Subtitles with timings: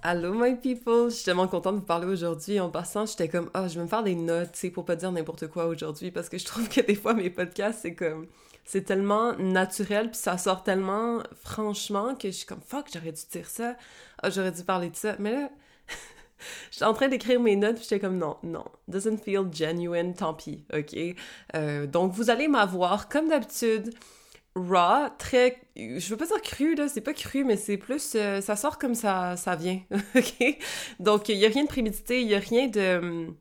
[0.00, 1.10] Allô, my people!
[1.10, 2.60] Je suis tellement contente de vous parler aujourd'hui.
[2.60, 4.94] En passant, j'étais comme, ah, je vais me faire des notes, tu sais, pour pas
[4.94, 8.28] dire n'importe quoi aujourd'hui, parce que je trouve que des fois, mes podcasts, c'est comme,
[8.64, 13.22] c'est tellement naturel, puis ça sort tellement franchement que je suis comme, fuck, j'aurais dû
[13.32, 13.74] dire ça,
[14.22, 15.16] ah, j'aurais dû parler de ça.
[15.18, 15.50] Mais là,
[16.70, 20.32] j'étais en train d'écrire mes notes, puis j'étais comme, non, non, doesn't feel genuine, tant
[20.32, 20.96] pis, ok?
[21.56, 23.92] Euh, donc, vous allez m'avoir, comme d'habitude,
[24.58, 28.40] raw, très, je veux pas dire cru là, c'est pas cru, mais c'est plus, euh,
[28.40, 29.80] ça sort comme ça, ça vient,
[30.16, 30.58] ok?
[31.00, 33.36] Donc il y a rien de prémédité, il y a rien de, hum,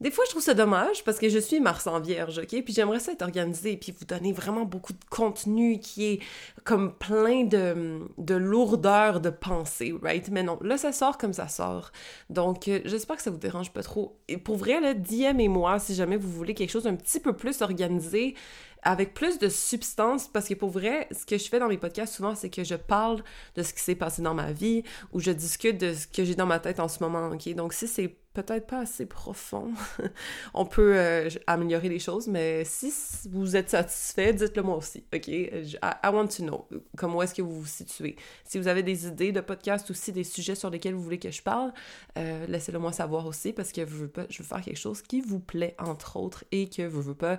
[0.00, 2.62] des fois je trouve ça dommage parce que je suis Mars en Vierge, ok?
[2.62, 6.20] Puis j'aimerais ça être organisé puis vous donner vraiment beaucoup de contenu qui est
[6.64, 10.28] comme plein de, de lourdeur de pensée, right?
[10.30, 11.92] Mais non, là ça sort comme ça sort.
[12.30, 14.18] Donc euh, j'espère que ça vous dérange pas trop.
[14.28, 17.20] Et pour vrai là, DM et moi si jamais vous voulez quelque chose un petit
[17.20, 18.34] peu plus organisé
[18.82, 22.14] avec plus de substance, parce que pour vrai, ce que je fais dans mes podcasts
[22.14, 23.22] souvent, c'est que je parle
[23.56, 26.34] de ce qui s'est passé dans ma vie ou je discute de ce que j'ai
[26.34, 27.54] dans ma tête en ce moment, ok?
[27.54, 29.72] Donc si c'est peut-être pas assez profond,
[30.54, 32.92] on peut euh, améliorer les choses, mais si
[33.30, 35.28] vous êtes satisfait, dites-le moi aussi, ok?
[35.28, 35.70] I,
[36.04, 38.16] want to know, comment est-ce que vous vous situez.
[38.44, 41.18] Si vous avez des idées de podcast ou si des sujets sur lesquels vous voulez
[41.18, 41.72] que je parle,
[42.16, 45.74] euh, laissez-le moi savoir aussi, parce que je veux, faire quelque chose qui vous plaît,
[45.78, 47.38] entre autres, et que vous veux pas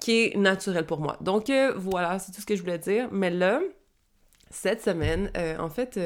[0.00, 1.16] qui est naturel pour moi.
[1.20, 3.08] Donc euh, voilà, c'est tout ce que je voulais dire.
[3.10, 3.60] Mais là,
[4.50, 5.98] cette semaine, en fait,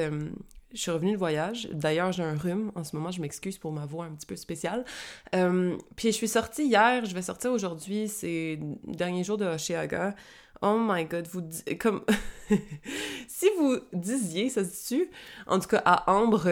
[0.73, 1.69] je suis revenue de voyage.
[1.71, 2.71] D'ailleurs, j'ai un rhume.
[2.75, 4.85] En ce moment, je m'excuse pour ma voix un petit peu spéciale.
[5.31, 8.07] puis je suis sortie hier, je vais sortir aujourd'hui.
[8.07, 10.15] C'est dernier jour de Oshiaga.
[10.61, 11.41] Oh my god, vous
[11.77, 12.05] comme
[13.27, 15.09] si vous disiez, ça se dit
[15.45, 16.47] En tout cas, à Ambre,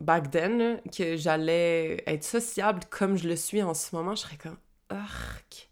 [0.00, 4.36] back then, que j'allais être sociable comme je le suis en ce moment, je serais
[4.36, 4.56] comme
[4.88, 5.67] arc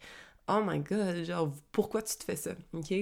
[0.48, 2.52] oh my god, genre, pourquoi tu te fais ça?
[2.72, 2.92] OK?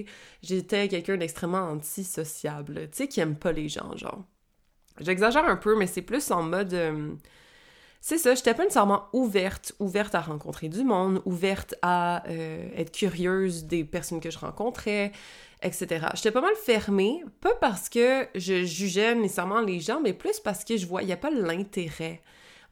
[0.43, 4.25] J'étais quelqu'un d'extrêmement antisociable, tu sais, qui aime pas les gens, genre.
[5.01, 6.73] J'exagère un peu, mais c'est plus en mode.
[6.75, 7.15] Euh,
[8.01, 12.93] c'est ça, j'étais pas nécessairement ouverte, ouverte à rencontrer du monde, ouverte à euh, être
[12.93, 15.11] curieuse des personnes que je rencontrais,
[15.63, 16.09] etc.
[16.15, 20.65] J'étais pas mal fermée, pas parce que je jugeais nécessairement les gens, mais plus parce
[20.65, 22.23] que je voyais pas l'intérêt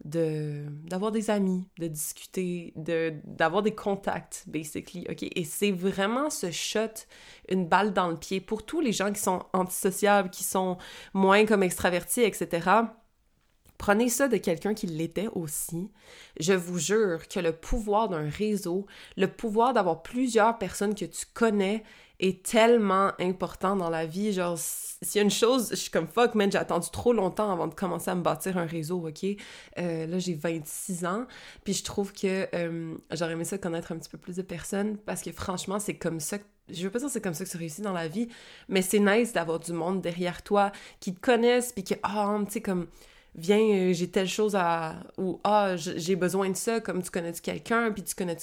[0.05, 5.23] de d'avoir des amis, de discuter, de d'avoir des contacts basically, OK?
[5.23, 7.07] Et c'est vraiment ce shot
[7.49, 10.77] une balle dans le pied pour tous les gens qui sont antisociables, qui sont
[11.15, 12.69] moins comme extravertis, etc.
[13.79, 15.91] Prenez ça de quelqu'un qui l'était aussi.
[16.39, 18.87] Je vous jure que le pouvoir d'un réseau,
[19.17, 21.83] le pouvoir d'avoir plusieurs personnes que tu connais
[22.23, 24.33] est tellement important dans la vie.
[24.33, 27.51] Genre, s'il y a une chose, je suis comme fuck, man, j'ai attendu trop longtemps
[27.53, 29.27] avant de commencer à me bâtir un réseau, ok?
[29.79, 31.27] Euh, là, j'ai 26 ans,
[31.65, 34.97] puis je trouve que euh, j'aurais aimé ça connaître un petit peu plus de personnes
[34.97, 37.51] parce que franchement, c'est comme ça que je veux pas dire c'est comme ça que
[37.51, 38.29] tu réussis dans la vie,
[38.69, 42.53] mais c'est nice d'avoir du monde derrière toi qui te connaissent puis que ah, tu
[42.53, 42.87] sais comme
[43.35, 44.97] viens, euh, j'ai telle chose à.
[45.17, 48.37] ou ah, j'ai besoin de ça, comme tu connais quelqu'un, puis tu connais.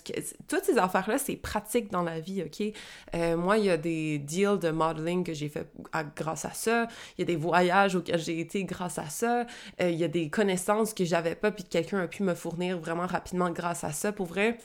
[0.47, 2.73] Toutes ces affaires-là, c'est pratique dans la vie, OK?
[3.15, 5.67] Euh, moi, il y a des deals de modeling que j'ai fait
[6.15, 6.87] grâce à ça.
[7.17, 9.45] Il y a des voyages auxquels j'ai été grâce à ça.
[9.81, 12.33] Euh, il y a des connaissances que j'avais pas, puis que quelqu'un a pu me
[12.33, 14.11] fournir vraiment rapidement grâce à ça.
[14.11, 14.57] Pour vrai,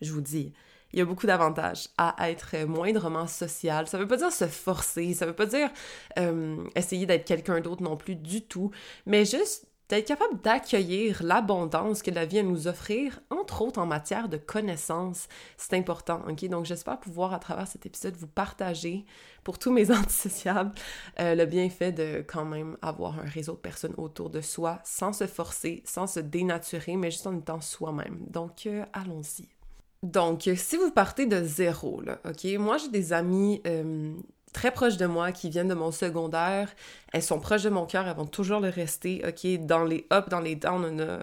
[0.00, 0.52] je vous dis,
[0.92, 3.86] il y a beaucoup d'avantages à être moindrement social.
[3.86, 5.70] Ça veut pas dire se forcer, ça veut pas dire
[6.18, 8.70] euh, essayer d'être quelqu'un d'autre non plus du tout,
[9.04, 13.86] mais juste d'être capable d'accueillir l'abondance que la vie a nous offrir, entre autres en
[13.86, 15.28] matière de connaissances.
[15.56, 16.48] C'est important, ok?
[16.48, 19.04] Donc j'espère pouvoir à travers cet épisode vous partager
[19.44, 20.72] pour tous mes antisociables
[21.20, 25.12] euh, le bienfait de quand même avoir un réseau de personnes autour de soi sans
[25.12, 28.26] se forcer, sans se dénaturer, mais juste en étant soi-même.
[28.28, 29.55] Donc euh, allons-y.
[30.02, 32.44] Donc, si vous partez de zéro, là, OK?
[32.58, 34.14] Moi, j'ai des amis euh,
[34.52, 36.74] très proches de moi qui viennent de mon secondaire.
[37.12, 39.66] Elles sont proches de mon cœur, elles vont toujours le rester, OK?
[39.66, 41.18] Dans les ups, dans les downs, on a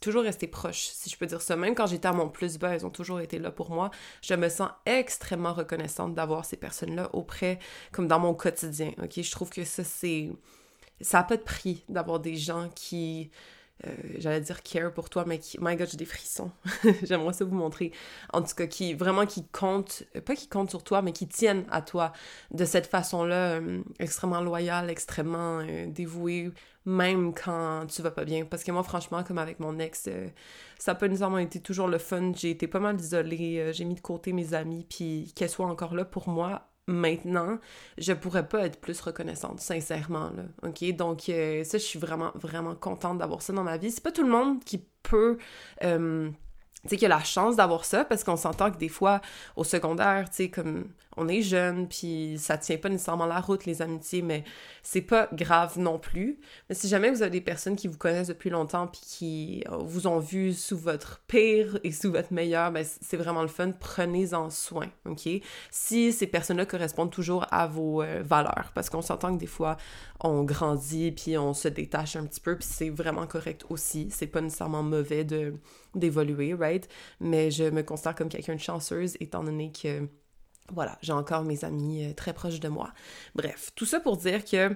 [0.00, 1.56] toujours resté proches, si je peux dire ça.
[1.56, 3.90] Même quand j'étais à mon plus bas, elles ont toujours été là pour moi.
[4.20, 7.58] Je me sens extrêmement reconnaissante d'avoir ces personnes-là auprès,
[7.92, 9.22] comme dans mon quotidien, OK?
[9.22, 10.30] Je trouve que ça, c'est...
[11.00, 13.30] Ça n'a pas de prix d'avoir des gens qui
[13.86, 16.50] euh, j'allais dire care pour toi, mais qui, my god, j'ai des frissons.
[17.02, 17.92] J'aimerais ça vous montrer.
[18.32, 21.26] En tout cas, qui vraiment qui compte, euh, pas qui compte sur toi, mais qui
[21.26, 22.12] tiennent à toi
[22.50, 26.52] de cette façon-là, euh, extrêmement loyale, extrêmement dévouée,
[26.84, 28.44] même quand tu vas pas bien.
[28.44, 30.28] Parce que moi, franchement, comme avec mon ex, euh,
[30.78, 32.32] ça n'a pas nécessairement été toujours le fun.
[32.34, 35.66] J'ai été pas mal isolée, euh, j'ai mis de côté mes amis, puis qu'elles soient
[35.66, 37.58] encore là pour moi maintenant,
[37.98, 40.96] je pourrais pas être plus reconnaissante, sincèrement, là, ok?
[40.96, 43.90] Donc, euh, ça, je suis vraiment, vraiment contente d'avoir ça dans ma vie.
[43.90, 45.38] C'est pas tout le monde qui peut
[46.82, 49.20] tu sais, qu'il y a la chance d'avoir ça, parce qu'on s'entend que des fois,
[49.56, 53.66] au secondaire, tu sais, comme on est jeune, puis ça tient pas nécessairement la route,
[53.66, 54.44] les amitiés, mais
[54.82, 56.38] c'est pas grave non plus.
[56.68, 60.06] Mais si jamais vous avez des personnes qui vous connaissent depuis longtemps, puis qui vous
[60.06, 64.50] ont vu sous votre pire et sous votre meilleur, ben c'est vraiment le fun, prenez-en
[64.50, 65.28] soin, ok?
[65.70, 69.76] Si ces personnes-là correspondent toujours à vos euh, valeurs, parce qu'on s'entend que des fois,
[70.20, 74.08] on grandit, puis on se détache un petit peu, puis c'est vraiment correct aussi.
[74.10, 75.26] C'est pas nécessairement mauvais
[75.94, 76.71] d'évoluer, right?
[77.20, 80.08] Mais je me considère comme quelqu'un de chanceuse étant donné que,
[80.72, 82.92] voilà, j'ai encore mes amis euh, très proches de moi.
[83.34, 84.74] Bref, tout ça pour dire que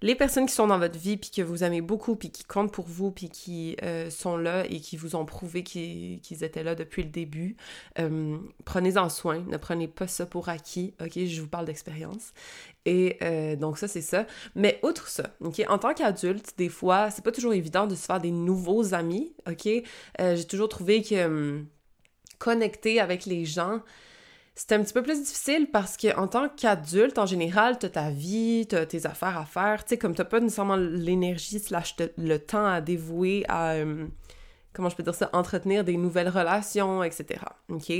[0.00, 2.72] les personnes qui sont dans votre vie, puis que vous aimez beaucoup, puis qui comptent
[2.72, 6.74] pour vous, puis qui euh, sont là et qui vous ont prouvé qu'ils étaient là
[6.74, 7.56] depuis le début,
[7.98, 9.44] euh, prenez-en soin.
[9.48, 11.24] Ne prenez pas ça pour acquis, ok?
[11.24, 12.32] Je vous parle d'expérience.
[12.86, 14.26] Et euh, donc ça, c'est ça.
[14.54, 15.62] Mais outre ça, ok?
[15.68, 19.34] En tant qu'adulte, des fois, c'est pas toujours évident de se faire des nouveaux amis,
[19.48, 19.68] ok?
[20.18, 21.66] J'ai toujours trouvé que hum,
[22.38, 23.80] connecter avec les gens,
[24.58, 28.10] c'est un petit peu plus difficile parce que en tant qu'adulte, en général, t'as ta
[28.10, 32.38] vie, t'as tes affaires à faire, tu sais, comme t'as pas nécessairement l'énergie slash le
[32.38, 34.08] temps à dévouer à, euh,
[34.72, 37.40] comment je peux dire ça, entretenir des nouvelles relations, etc.
[37.68, 37.92] OK?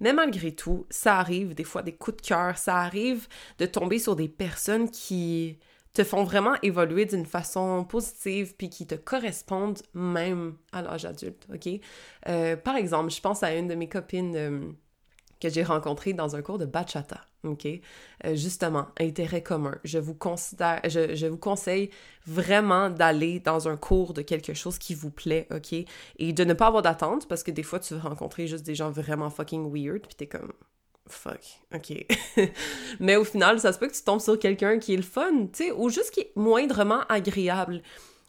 [0.00, 3.26] Mais malgré tout, ça arrive des fois des coups de cœur, ça arrive
[3.58, 5.58] de tomber sur des personnes qui
[5.94, 11.48] te font vraiment évoluer d'une façon positive puis qui te correspondent même à l'âge adulte,
[11.54, 11.80] OK?
[12.28, 14.36] Euh, par exemple, je pense à une de mes copines...
[14.36, 14.72] Euh,
[15.42, 17.66] que j'ai rencontré dans un cours de bachata, ok?
[18.24, 19.76] Euh, justement, intérêt commun.
[19.82, 21.90] Je vous conseille
[22.26, 25.74] vraiment d'aller dans un cours de quelque chose qui vous plaît, ok?
[26.18, 28.76] Et de ne pas avoir d'attente, parce que des fois, tu vas rencontrer juste des
[28.76, 30.52] gens vraiment fucking weird, puis t'es comme...
[31.08, 31.40] Fuck,
[31.74, 32.06] ok.
[33.00, 35.48] Mais au final, ça se peut que tu tombes sur quelqu'un qui est le fun,
[35.52, 37.82] tu sais, ou juste qui est moindrement agréable.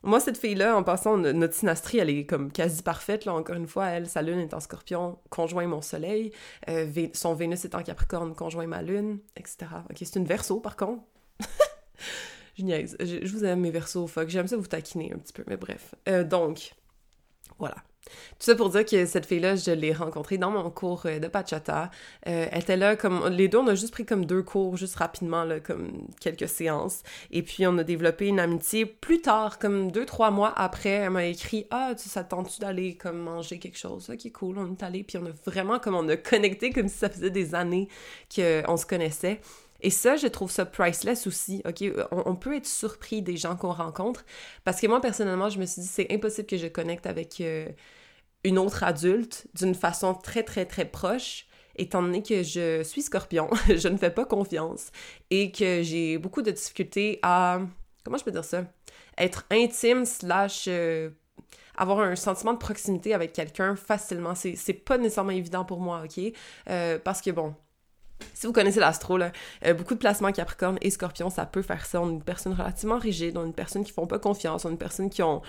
[0.05, 3.67] Moi, cette fille-là, en passant, notre synastrie, elle est comme quasi parfaite, là, encore une
[3.67, 3.87] fois.
[3.87, 6.31] Elle, sa lune est en scorpion, conjoint mon soleil.
[6.67, 9.57] Euh, son Vénus est en capricorne, conjoint ma lune, etc.
[9.89, 11.03] Ok, c'est une verso, par contre.
[12.57, 12.97] je niaise.
[12.99, 14.27] Je, vous aime, mes versos, fuck.
[14.27, 15.95] J'aime ça vous taquiner un petit peu, mais bref.
[16.09, 16.75] Euh, donc,
[17.57, 17.75] voilà.
[18.05, 21.27] Tout ça pour dire que cette fille-là, je l'ai rencontrée dans mon cours euh, de
[21.27, 21.89] bachata.
[22.27, 23.27] Euh, elle était là comme...
[23.29, 27.03] Les deux, on a juste pris comme deux cours, juste rapidement, comme quelques séances.
[27.31, 30.89] Et puis, on a développé une amitié plus tard, comme deux, trois mois après.
[30.89, 34.09] Elle m'a écrit «Ah, tu s'attends-tu d'aller comme manger quelque chose?
[34.09, 35.03] Ok, cool, on est allé.
[35.03, 35.95] Puis on a vraiment comme...
[35.95, 37.87] On a connecté comme si ça faisait des années
[38.35, 39.39] qu'on se connaissait.
[39.83, 41.83] Et ça, je trouve ça priceless aussi, OK?
[42.11, 44.25] On, peut être surpris des gens qu'on rencontre,
[44.63, 47.67] parce que moi, personnellement, je me suis dit, c'est impossible que je connecte avec euh,
[48.45, 53.49] une autre adulte d'une façon très, très, très proche, étant donné que je suis scorpion,
[53.67, 54.89] je ne fais pas confiance,
[55.29, 57.59] et que j'ai beaucoup de difficultés à...
[58.05, 58.63] Comment je peux dire ça?
[59.17, 60.65] Être intime slash...
[60.69, 61.09] Euh,
[61.75, 64.35] avoir un sentiment de proximité avec quelqu'un facilement.
[64.35, 66.31] C'est pas nécessairement évident pour moi, ok?
[66.69, 67.55] Euh, parce que bon,
[68.33, 72.01] si vous connaissez l'astro, euh, beaucoup de placements Capricorne et Scorpion, ça peut faire ça.
[72.01, 74.69] On est une personne relativement rigide, on est une personne qui font pas confiance, on
[74.69, 75.41] est une personne qui ont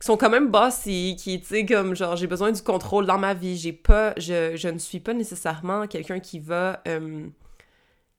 [0.00, 3.18] qui sont quand même bossy, qui, tu sais, comme genre, j'ai besoin du contrôle dans
[3.18, 7.26] ma vie, j'ai pas, je, je ne suis pas nécessairement quelqu'un qui va, euh,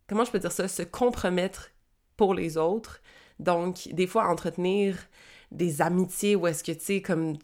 [0.07, 1.71] comment je peux dire ça, se compromettre
[2.17, 3.01] pour les autres.
[3.39, 4.97] Donc, des fois, entretenir
[5.51, 7.37] des amitiés où est-ce que, tu sais, comme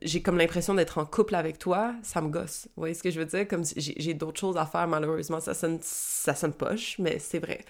[0.00, 2.68] j'ai comme l'impression d'être en couple avec toi, ça me gosse.
[2.76, 3.46] Vous voyez ce que je veux dire?
[3.46, 7.64] Comme j'ai d'autres choses à faire, malheureusement, ça sonne, ça sonne poche, mais c'est vrai.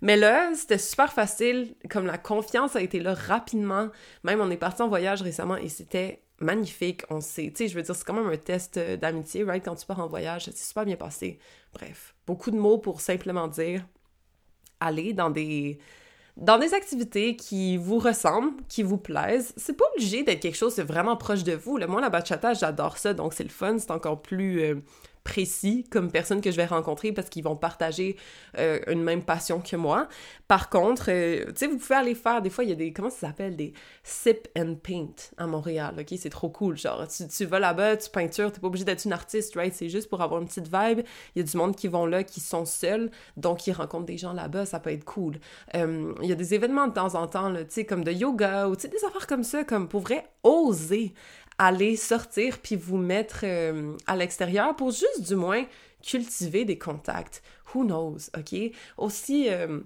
[0.00, 3.88] Mais là, c'était super facile, comme la confiance a été là rapidement.
[4.24, 7.02] Même on est parti en voyage récemment et c'était magnifique.
[7.10, 9.64] On sait, tu sais, je veux dire, c'est quand même un test d'amitié, right?
[9.64, 11.38] Quand tu pars en voyage, ça s'est super bien passé.
[11.72, 13.84] Bref, beaucoup de mots pour simplement dire
[14.80, 15.78] aller dans des
[16.38, 20.76] dans des activités qui vous ressemblent, qui vous plaisent, c'est pas obligé d'être quelque chose
[20.76, 21.78] de vraiment proche de vous.
[21.88, 24.76] Moi, la bachata, j'adore ça, donc c'est le fun, c'est encore plus euh,
[25.28, 28.16] précis comme personne que je vais rencontrer parce qu'ils vont partager
[28.56, 30.08] euh, une même passion que moi.
[30.48, 32.94] Par contre, euh, tu sais, vous pouvez aller faire, des fois, il y a des,
[32.94, 36.18] comment ça s'appelle, des sip and paint à Montréal, ok?
[36.18, 39.54] C'est trop cool, genre, tu, vas là-bas, tu peintures, t'es pas obligé d'être une artiste,
[39.54, 39.74] right?
[39.74, 41.00] C'est juste pour avoir une petite vibe.
[41.34, 44.16] Il y a du monde qui vont là, qui sont seuls, donc ils rencontrent des
[44.16, 45.38] gens là-bas, ça peut être cool.
[45.74, 48.66] Euh, il y a des événements de temps en temps, tu sais, comme de yoga,
[48.68, 51.12] ou tu sais, des affaires comme ça, comme pour vrai, oser
[51.58, 55.64] aller sortir puis vous mettre euh, à l'extérieur pour juste du moins
[56.02, 57.42] cultiver des contacts.
[57.74, 58.54] Who knows, ok?
[58.96, 59.80] Aussi, euh,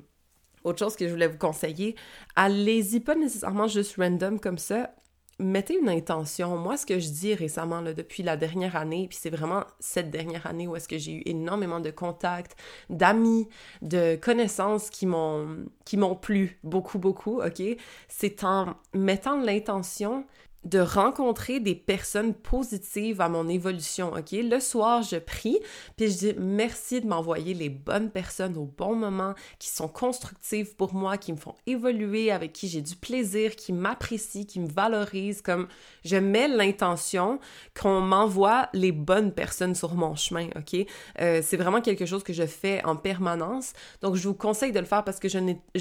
[0.64, 1.97] autre chose que je voulais vous conseiller,
[2.37, 4.95] allez-y pas nécessairement juste random comme ça.
[5.38, 6.57] Mettez une intention.
[6.57, 10.11] Moi, ce que je dis récemment, là, depuis la dernière année, puis c'est vraiment cette
[10.11, 12.55] dernière année où est-ce que j'ai eu énormément de contacts,
[12.91, 13.49] d'amis,
[13.81, 17.62] de connaissances qui m'ont qui m'ont plu beaucoup, beaucoup, OK?
[18.09, 20.26] C'est en mettant l'intention
[20.64, 24.31] de rencontrer des personnes positives à mon évolution, OK?
[24.33, 25.59] Le soir, je prie,
[25.97, 30.76] puis je dis merci de m'envoyer les bonnes personnes au bon moment, qui sont constructives
[30.76, 34.69] pour moi, qui me font évoluer, avec qui j'ai du plaisir, qui m'apprécient, qui me
[34.69, 35.66] valorisent, comme
[36.04, 37.40] je mets l'intention
[37.81, 40.76] qu'on m'envoie les bonnes personnes sur mon chemin, OK?
[41.21, 44.78] Euh, c'est vraiment quelque chose que je fais en permanence, donc je vous conseille de
[44.78, 45.38] le faire parce que je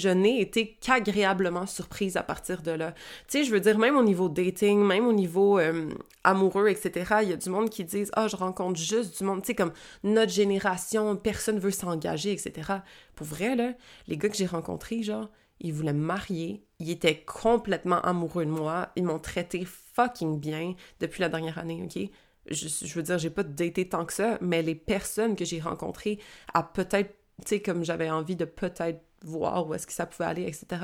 [0.10, 2.94] n'ai été qu'agréablement surprise à partir de là.
[3.28, 5.90] Tu sais, je veux dire, même au niveau dating, même au niveau euh,
[6.24, 9.42] amoureux, etc., il y a du monde qui disent Ah, je rencontre juste du monde,
[9.42, 9.74] tu sais, comme
[10.04, 12.72] notre génération, personne veut s'engager, etc.
[13.16, 13.74] Pour vrai, là,
[14.08, 18.52] les gars que j'ai rencontrés, genre, ils voulaient me marier, ils étaient complètement amoureux de
[18.52, 22.10] moi, ils m'ont traité fucking bien depuis la dernière année, ok?
[22.50, 25.60] Je, je veux dire, j'ai pas daté tant que ça, mais les personnes que j'ai
[25.60, 26.20] rencontrées
[26.54, 27.14] à peut-être,
[27.44, 30.82] tu sais, comme j'avais envie de peut-être voir où est-ce que ça pouvait aller, etc.,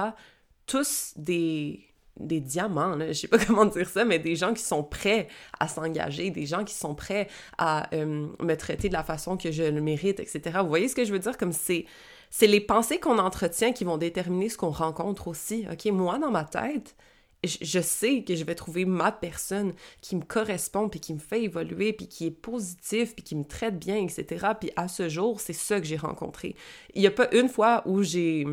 [0.67, 1.87] tous des
[2.19, 5.27] des diamants, là, je sais pas comment dire ça, mais des gens qui sont prêts
[5.59, 9.51] à s'engager, des gens qui sont prêts à euh, me traiter de la façon que
[9.51, 10.59] je le mérite, etc.
[10.61, 11.37] Vous voyez ce que je veux dire?
[11.37, 11.85] Comme c'est,
[12.29, 15.65] c'est les pensées qu'on entretient qui vont déterminer ce qu'on rencontre aussi.
[15.71, 16.95] OK, moi, dans ma tête,
[17.43, 21.43] je, sais que je vais trouver ma personne qui me correspond, puis qui me fait
[21.43, 24.47] évoluer, puis qui est positif, puis qui me traite bien, etc.
[24.59, 26.55] Puis à ce jour, c'est ça que j'ai rencontré.
[26.95, 28.45] Il y a pas une fois où j'ai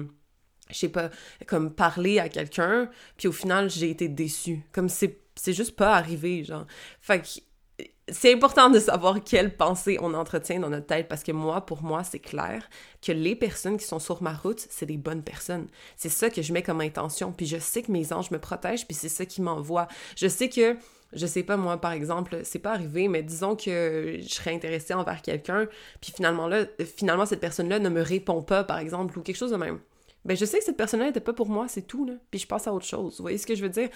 [0.70, 1.10] je sais pas,
[1.46, 4.62] comme parler à quelqu'un, puis au final, j'ai été déçue.
[4.72, 6.66] Comme c'est, c'est juste pas arrivé, genre.
[7.00, 7.28] Fait que
[8.08, 11.82] c'est important de savoir quelles pensées on entretient dans notre tête parce que moi, pour
[11.82, 12.68] moi, c'est clair
[13.00, 15.68] que les personnes qui sont sur ma route, c'est des bonnes personnes.
[15.96, 17.32] C'est ça que je mets comme intention.
[17.32, 19.88] Puis je sais que mes anges me protègent, puis c'est ça qui m'envoie.
[20.16, 20.76] Je sais que
[21.14, 24.94] je sais pas moi par exemple, c'est pas arrivé mais disons que je serais intéressée
[24.94, 25.68] envers quelqu'un
[26.00, 26.64] puis finalement là
[26.96, 29.78] finalement cette personne-là ne me répond pas par exemple ou quelque chose de même
[30.24, 32.08] ben je sais que cette personne-là n'était pas pour moi, c'est tout.
[32.30, 33.16] Puis je passe à autre chose.
[33.18, 33.88] Vous voyez ce que je veux dire?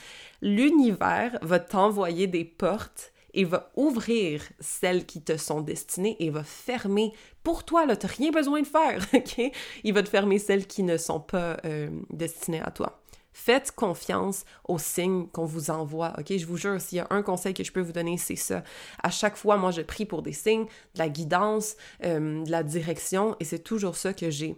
[0.42, 6.42] L'univers va t'envoyer des portes et va ouvrir celles qui te sont destinées et va
[6.42, 9.40] fermer pour toi, là, t'as rien besoin de faire, OK?
[9.84, 13.00] Il va te fermer celles qui ne sont pas euh, destinées à toi.
[13.32, 16.36] Faites confiance aux signes qu'on vous envoie, OK?
[16.36, 18.64] Je vous jure, s'il y a un conseil que je peux vous donner, c'est ça.
[19.02, 22.62] À chaque fois, moi, je prie pour des signes, de la guidance, euh, de la
[22.62, 24.56] direction, et c'est toujours ça que j'ai.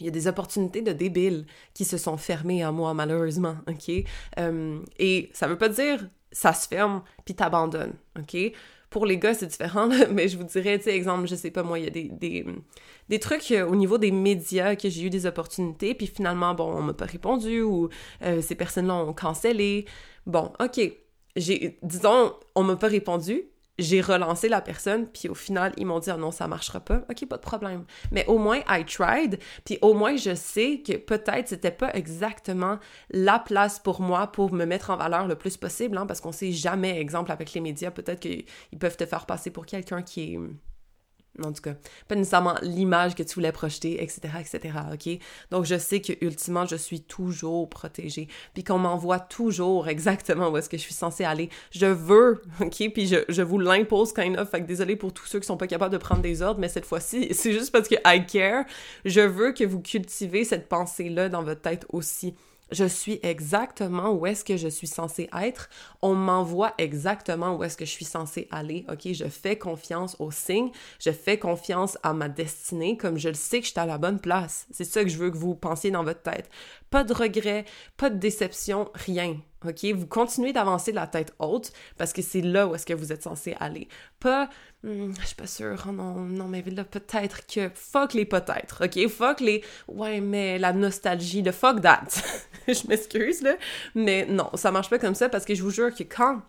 [0.00, 4.04] Il y a des opportunités de débiles qui se sont fermées à moi, malheureusement, OK?
[4.38, 8.36] Euh, et ça veut pas dire ça se ferme puis t'abandonnes, OK?
[8.88, 11.62] Pour les gars, c'est différent, mais je vous dirais, tu sais, exemple, je sais pas
[11.62, 12.44] moi, il y a des, des,
[13.08, 16.72] des trucs euh, au niveau des médias que j'ai eu des opportunités, puis finalement, bon,
[16.72, 17.88] on m'a pas répondu ou
[18.22, 19.84] euh, ces personnes-là ont cancellé.
[20.26, 20.80] Bon, OK,
[21.36, 23.44] j'ai, disons, on m'a pas répondu,
[23.80, 27.02] j'ai relancé la personne, puis au final, ils m'ont dit ah non, ça marchera pas.
[27.10, 27.84] OK, pas de problème.
[28.12, 32.78] Mais au moins, I tried, puis au moins, je sais que peut-être c'était pas exactement
[33.10, 36.32] la place pour moi pour me mettre en valeur le plus possible, hein, parce qu'on
[36.32, 38.44] sait jamais, exemple, avec les médias, peut-être qu'ils
[38.78, 40.38] peuvent te faire passer pour quelqu'un qui est
[41.44, 41.74] en tout cas,
[42.08, 45.18] pas nécessairement l'image que tu voulais projeter, etc., etc., OK?
[45.50, 50.56] Donc, je sais que, ultimement, je suis toujours protégée, puis qu'on m'envoie toujours exactement où
[50.56, 51.50] est-ce que je suis censée aller.
[51.70, 52.92] Je veux, OK?
[52.92, 55.56] Puis je, je vous l'impose quand même, fait que désolé pour tous ceux qui sont
[55.56, 58.64] pas capables de prendre des ordres, mais cette fois-ci, c'est juste parce que I care.
[59.04, 62.34] Je veux que vous cultivez cette pensée-là dans votre tête aussi
[62.72, 65.68] je suis exactement où est-ce que je suis censée être,
[66.02, 69.12] on m'envoie exactement où est-ce que je suis censée aller, ok?
[69.12, 73.60] Je fais confiance aux signes, je fais confiance à ma destinée, comme je le sais
[73.60, 74.66] que je suis à la bonne place.
[74.70, 76.48] C'est ça que je veux que vous pensiez dans votre tête.
[76.90, 77.64] Pas de regrets,
[77.96, 79.36] pas de déception, rien.
[79.64, 79.84] OK?
[79.94, 83.12] Vous continuez d'avancer de la tête haute parce que c'est là où est-ce que vous
[83.12, 83.88] êtes censé aller.
[84.18, 84.48] Pas,
[84.82, 88.84] hmm, je suis pas sûre, oh non, non, mais là, peut-être que, fuck les peut-être,
[88.84, 89.08] OK?
[89.08, 92.06] Fuck les, ouais, mais la nostalgie, le fuck that.
[92.68, 93.56] je m'excuse, là.
[93.94, 96.42] Mais non, ça marche pas comme ça parce que je vous jure que quand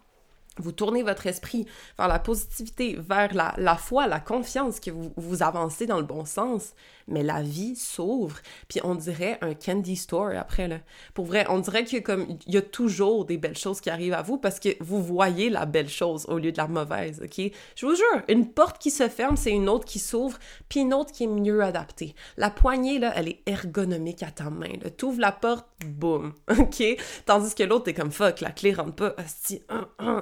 [0.57, 1.65] vous tournez votre esprit
[1.97, 6.05] vers la positivité, vers la, la foi, la confiance que vous, vous avancez dans le
[6.05, 6.73] bon sens,
[7.11, 8.37] mais la vie s'ouvre,
[8.67, 10.79] puis on dirait un candy store après, là.
[11.13, 14.13] Pour vrai, on dirait que comme il y a toujours des belles choses qui arrivent
[14.13, 17.51] à vous parce que vous voyez la belle chose au lieu de la mauvaise, ok?
[17.75, 20.37] Je vous jure, une porte qui se ferme, c'est une autre qui s'ouvre,
[20.69, 22.15] puis une autre qui est mieux adaptée.
[22.37, 26.83] La poignée, là, elle est ergonomique à ta main, Tu ouvres la porte, boum, ok?
[27.25, 29.15] Tandis que l'autre, t'es comme fuck, la clé rentre pas,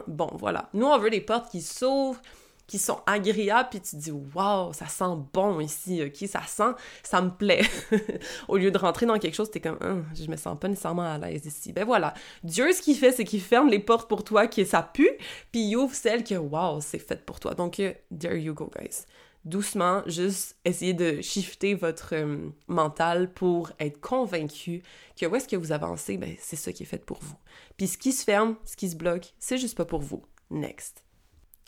[0.08, 0.70] Bon, voilà.
[0.74, 2.22] Nous, on veut des portes qui s'ouvrent,
[2.70, 6.72] qui sont agréables, puis tu te dis waouh, ça sent bon ici, ok, ça sent,
[7.04, 7.64] ça me plaît.
[8.48, 11.02] Au lieu de rentrer dans quelque chose, t'es comme, hum, je me sens pas nécessairement
[11.02, 11.74] à l'aise ici.
[11.74, 14.84] Ben voilà, Dieu, ce qu'il fait, c'est qu'il ferme les portes pour toi, qui ça
[14.84, 15.10] pue,
[15.52, 17.56] puis il ouvre celles que waouh, c'est fait pour toi.
[17.56, 19.06] Donc, euh, there you go, guys
[19.46, 24.84] doucement, juste essayer de shifter votre euh, mental pour être convaincu
[25.20, 27.38] que où est-ce que vous avancez, ben, c'est ça qui est fait pour vous.
[27.78, 30.22] Puis ce qui se ferme, ce qui se bloque, c'est juste pas pour vous.
[30.52, 31.09] Next.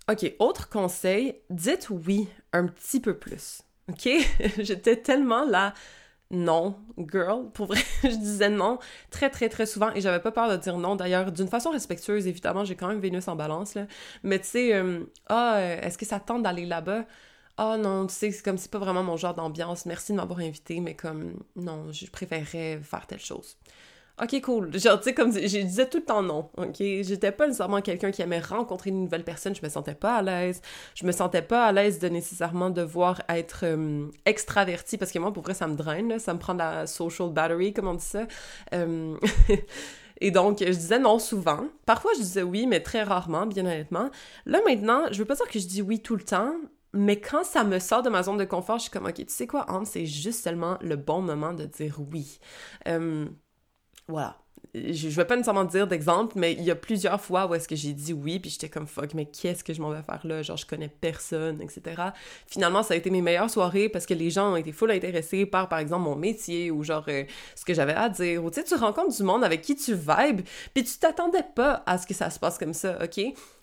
[0.09, 3.61] OK, autre conseil, dites oui un petit peu plus.
[3.89, 4.09] OK?
[4.59, 5.73] J'étais tellement là
[6.31, 7.51] non, girl.
[7.53, 8.79] Pour vrai, je disais non
[9.11, 10.95] très, très, très souvent et j'avais pas peur de dire non.
[10.95, 13.85] D'ailleurs, d'une façon respectueuse, évidemment, j'ai quand même Vénus en balance, là.
[14.23, 17.05] Mais tu sais, euh, ah, est-ce que ça tente d'aller là-bas?
[17.57, 19.85] Ah non, tu sais, c'est comme c'est pas vraiment mon genre d'ambiance.
[19.85, 23.57] Merci de m'avoir invité, mais comme non, je préférerais faire telle chose.
[24.21, 24.77] Ok, cool.
[24.77, 26.75] Genre, tu sais, comme je disais tout le temps non, ok?
[26.77, 30.21] J'étais pas nécessairement quelqu'un qui aimait rencontrer une nouvelle personne, je me sentais pas à
[30.21, 30.61] l'aise.
[30.95, 35.33] Je me sentais pas à l'aise de nécessairement devoir être euh, extraverti, parce que moi,
[35.33, 38.05] pour vrai, ça me draine, ça me prend de la social battery, comme on dit
[38.05, 38.27] ça.
[38.73, 39.17] Euh,
[40.21, 41.65] et donc, je disais non souvent.
[41.85, 44.09] Parfois, je disais oui, mais très rarement, bien honnêtement.
[44.45, 46.53] Là, maintenant, je veux pas dire que je dis oui tout le temps,
[46.93, 49.25] mais quand ça me sort de ma zone de confort, je suis comme, OK, tu
[49.27, 52.39] sais quoi, Anne, c'est juste seulement le bon moment de dire oui.
[52.87, 53.27] Euh,
[54.11, 54.37] voilà.
[54.73, 57.67] Je, je vais pas nécessairement dire d'exemple, mais il y a plusieurs fois où est-ce
[57.67, 60.21] que j'ai dit oui, puis j'étais comme fuck, mais qu'est-ce que je m'en vais faire
[60.23, 60.43] là?
[60.43, 62.01] Genre, je connais personne, etc.
[62.47, 65.45] Finalement, ça a été mes meilleures soirées parce que les gens ont été full intéressés
[65.45, 67.23] par, par exemple, mon métier ou genre euh,
[67.55, 68.43] ce que j'avais à dire.
[68.43, 70.41] Ou tu sais, tu rencontres du monde avec qui tu vibes,
[70.73, 73.19] puis tu t'attendais pas à ce que ça se passe comme ça, ok?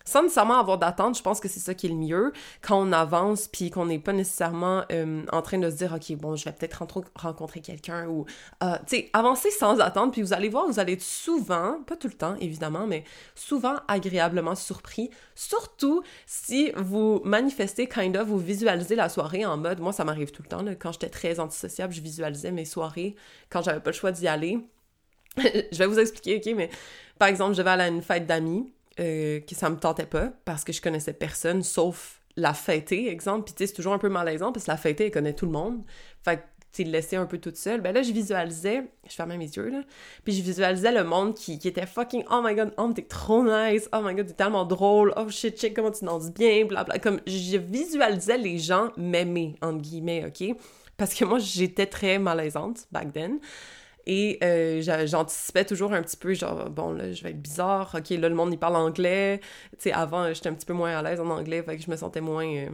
[0.08, 2.32] Sans nécessairement avoir d'attente, je pense que c'est ça qui est le mieux.
[2.62, 6.16] Quand on avance puis qu'on n'est pas nécessairement euh, en train de se dire ok
[6.16, 6.82] bon je vais peut-être
[7.14, 8.24] rencontrer quelqu'un ou
[8.62, 11.94] euh, tu sais avancer sans attendre puis vous allez voir vous allez être souvent pas
[11.94, 15.10] tout le temps évidemment mais souvent agréablement surpris.
[15.34, 20.30] Surtout si vous manifestez kind of vous visualisez la soirée en mode moi ça m'arrive
[20.30, 23.14] tout le temps quand j'étais très antisociable je visualisais mes soirées
[23.50, 24.58] quand j'avais pas le choix d'y aller.
[25.36, 26.70] Je vais vous expliquer ok mais
[27.18, 30.32] par exemple je vais aller à une fête d'amis euh, que ça me tentait pas
[30.44, 33.44] parce que je connaissais personne sauf la fêtée, exemple.
[33.44, 35.46] Puis tu sais, c'est toujours un peu malaisant parce que la fêtée, elle connaît tout
[35.46, 35.82] le monde.
[36.24, 37.80] Fait que tu laisser un peu toute seule.
[37.80, 39.82] Ben là, je visualisais, je fermais mes yeux, là,
[40.24, 43.88] puis je visualisais le monde qui, était fucking, oh my god, oh, t'es trop nice,
[43.92, 46.98] oh my god, t'es tellement drôle, oh shit, shit, comment tu danses bien, bla bla.
[46.98, 50.56] Comme, je visualisais les gens m'aimer, entre guillemets, ok?
[50.96, 53.38] Parce que moi, j'étais très malaisante back then.
[54.10, 57.94] Et euh, j'anticipais toujours un petit peu, genre, bon, là, je vais être bizarre.
[57.94, 59.38] OK, là, le monde, il parle anglais.
[59.72, 61.90] Tu sais, avant, j'étais un petit peu moins à l'aise en anglais, fait que je
[61.90, 62.46] me sentais moins...
[62.46, 62.70] Euh,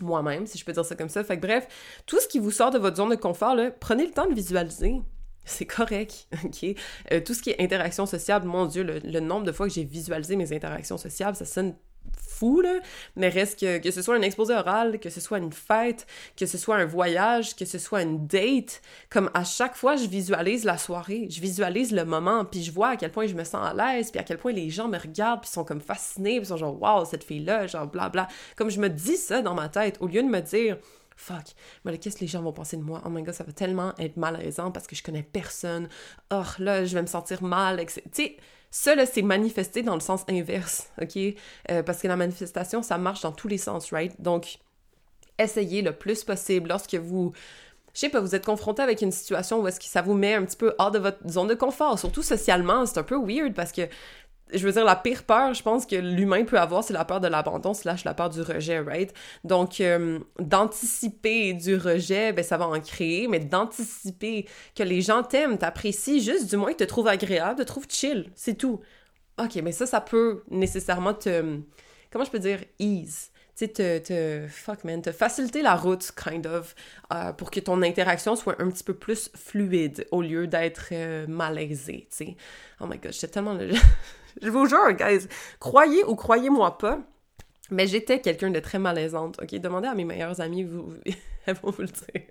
[0.00, 1.24] moi-même, si je peux dire ça comme ça.
[1.24, 1.66] Fait que bref,
[2.06, 4.34] tout ce qui vous sort de votre zone de confort, là, prenez le temps de
[4.34, 5.00] visualiser.
[5.44, 6.76] C'est correct, ok?
[7.12, 9.84] Euh, tout ce qui est interaction sociable, mon Dieu, le, nombre de fois que j'ai
[9.84, 11.74] visualisé mes interactions sociables, ça sonne
[12.16, 12.80] fou, là,
[13.16, 16.46] mais reste que, que ce soit un exposé oral, que ce soit une fête, que
[16.46, 20.64] ce soit un voyage, que ce soit une date, comme à chaque fois, je visualise
[20.64, 23.66] la soirée, je visualise le moment, puis je vois à quel point je me sens
[23.66, 26.46] à l'aise, puis à quel point les gens me regardent, puis sont comme fascinés, puis
[26.46, 28.28] sont genre «wow, cette fille-là», genre blabla.
[28.56, 30.78] Comme je me dis ça dans ma tête, au lieu de me dire
[31.16, 31.44] «fuck,
[31.84, 33.02] mais qu'est-ce que les gens vont penser de moi?
[33.04, 35.90] Oh my god, ça va tellement être malaisant parce que je connais personne.
[36.30, 38.36] Oh, là, je vais me sentir mal, etc.» Tu sais,
[38.70, 41.16] ça, là, c'est manifester dans le sens inverse, OK?
[41.70, 44.12] Euh, parce que la manifestation, ça marche dans tous les sens, right?
[44.20, 44.58] Donc,
[45.38, 47.32] essayez le plus possible lorsque vous
[47.92, 50.34] je sais pas, vous êtes confronté avec une situation où est-ce que ça vous met
[50.34, 53.52] un petit peu hors de votre zone de confort, surtout socialement, c'est un peu weird
[53.52, 53.82] parce que
[54.52, 57.20] je veux dire, la pire peur, je pense que l'humain peut avoir, c'est la peur
[57.20, 59.12] de l'abandon slash la peur du rejet, right?
[59.44, 65.22] Donc, euh, d'anticiper du rejet, ben ça va en créer, mais d'anticiper que les gens
[65.22, 68.80] t'aiment, t'apprécient, juste du moins te trouvent agréable, te trouvent chill, c'est tout.
[69.38, 71.60] Ok, mais ça, ça peut nécessairement te...
[72.10, 72.60] Comment je peux dire?
[72.78, 73.29] Ease
[73.68, 74.46] tu te,
[75.00, 76.74] te, faciliter la route, kind of,
[77.12, 81.26] euh, pour que ton interaction soit un petit peu plus fluide au lieu d'être euh,
[81.26, 82.36] malaisé, tu sais.
[82.80, 83.58] Oh my god, j'étais tellement...
[84.42, 85.26] je vous jure, guys,
[85.58, 87.00] croyez ou croyez-moi pas,
[87.70, 89.54] mais j'étais quelqu'un de très malaisante, ok?
[89.60, 90.94] Demandez à mes meilleures amies, vous,
[91.46, 92.22] elles vont vous le dire.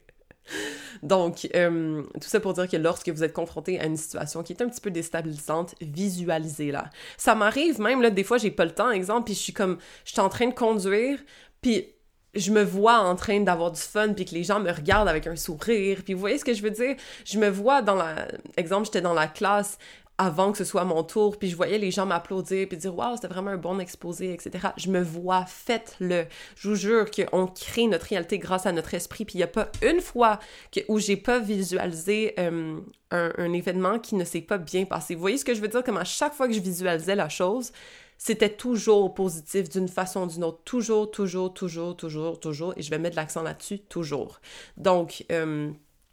[1.04, 4.54] Donc, euh, tout ça pour dire que lorsque vous êtes confronté à une situation qui
[4.54, 6.90] est un petit peu déstabilisante, visualisez-la.
[7.18, 9.78] Ça m'arrive même, là, des fois, j'ai pas le temps, exemple, puis je suis comme,
[10.06, 11.20] je suis en train de conduire,
[11.62, 11.88] puis
[12.36, 15.26] je me vois en train d'avoir du fun puis que les gens me regardent avec
[15.26, 16.96] un sourire puis vous voyez ce que je veux dire?
[17.26, 19.78] Je me vois dans la exemple j'étais dans la classe
[20.20, 23.16] avant que ce soit mon tour, puis je voyais les gens m'applaudir, puis dire «Waouh,
[23.16, 26.26] c'était vraiment un bon exposé, etc.» Je me vois, faites-le.
[26.58, 29.48] Je vous jure qu'on crée notre réalité grâce à notre esprit, puis il n'y a
[29.48, 30.40] pas une fois
[30.74, 35.16] que, où j'ai pas visualisé euh, un, événement qui ne s'est pas bien passé.
[35.16, 35.86] Vous voyez ce que je veux dire?
[35.86, 37.72] Comme à chaque fois que je visualisais la chose,
[38.18, 40.60] c'était toujours positif d'une façon ou d'une autre.
[40.66, 42.74] Toujours, toujours, toujours, toujours, toujours.
[42.76, 44.42] Et je vais mettre l'accent là-dessus, toujours.
[44.76, 45.72] Donc, euh,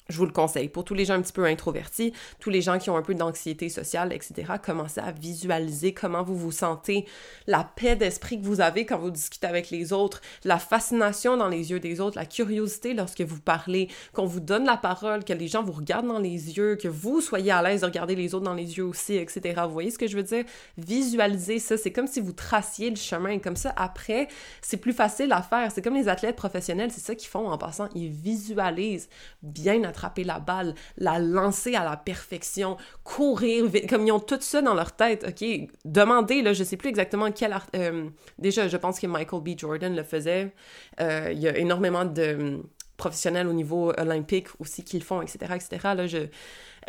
[0.08, 0.68] je vous le conseille.
[0.68, 3.14] Pour tous les gens un petit peu introvertis, tous les gens qui ont un peu
[3.14, 7.06] d'anxiété sociale, etc., commencez à visualiser comment vous vous sentez,
[7.46, 11.48] la paix d'esprit que vous avez quand vous discutez avec les autres, la fascination dans
[11.48, 15.32] les yeux des autres, la curiosité lorsque vous parlez, qu'on vous donne la parole, que
[15.32, 18.34] les gens vous regardent dans les yeux, que vous soyez à l'aise de regarder les
[18.34, 19.62] autres dans les yeux aussi, etc.
[19.64, 20.44] Vous voyez ce que je veux dire?
[20.78, 23.38] Visualiser ça, c'est comme si vous traciez le chemin.
[23.38, 24.28] Comme ça, après,
[24.62, 25.70] c'est plus facile à faire.
[25.72, 27.88] C'est comme les athlètes professionnels, c'est ça qu'ils font en passant.
[27.94, 29.08] Ils visualisent
[29.42, 34.60] bien attraper la balle, la lancer à la perfection, courir comme ils ont tout ça
[34.60, 35.68] dans leur tête, ok?
[35.84, 37.56] Demandez, là, je sais plus exactement quel...
[37.74, 39.58] Euh, déjà, je pense que Michael B.
[39.58, 40.52] Jordan le faisait.
[41.00, 42.62] Euh, il y a énormément de
[42.96, 45.94] professionnels au niveau olympique aussi qui le font, etc., etc.
[45.94, 46.18] Là, je,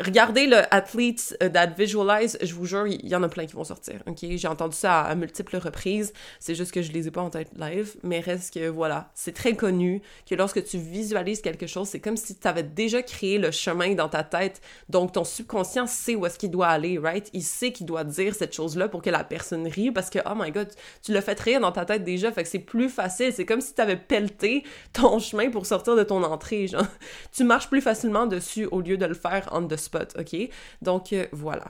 [0.00, 3.54] Regardez le Athletes euh, That Visualize, je vous jure, il y en a plein qui
[3.54, 4.18] vont sortir, ok?
[4.36, 7.50] J'ai entendu ça à, multiples reprises, c'est juste que je les ai pas en tête
[7.56, 11.98] live, mais reste que, voilà, c'est très connu que lorsque tu visualises quelque chose, c'est
[11.98, 16.14] comme si tu avais déjà créé le chemin dans ta tête, donc ton subconscient sait
[16.14, 17.28] où est-ce qu'il doit aller, right?
[17.32, 20.34] Il sait qu'il doit dire cette chose-là pour que la personne rie, parce que, oh
[20.36, 20.68] my god,
[21.02, 23.60] tu l'as fait rire dans ta tête déjà, fait que c'est plus facile, c'est comme
[23.60, 26.86] si tu avais pelleté ton chemin pour sortir de ton entrée, genre.
[27.32, 30.36] Tu marches plus facilement dessus au lieu de le faire on the spot, OK?
[30.82, 31.66] Donc, euh, voilà.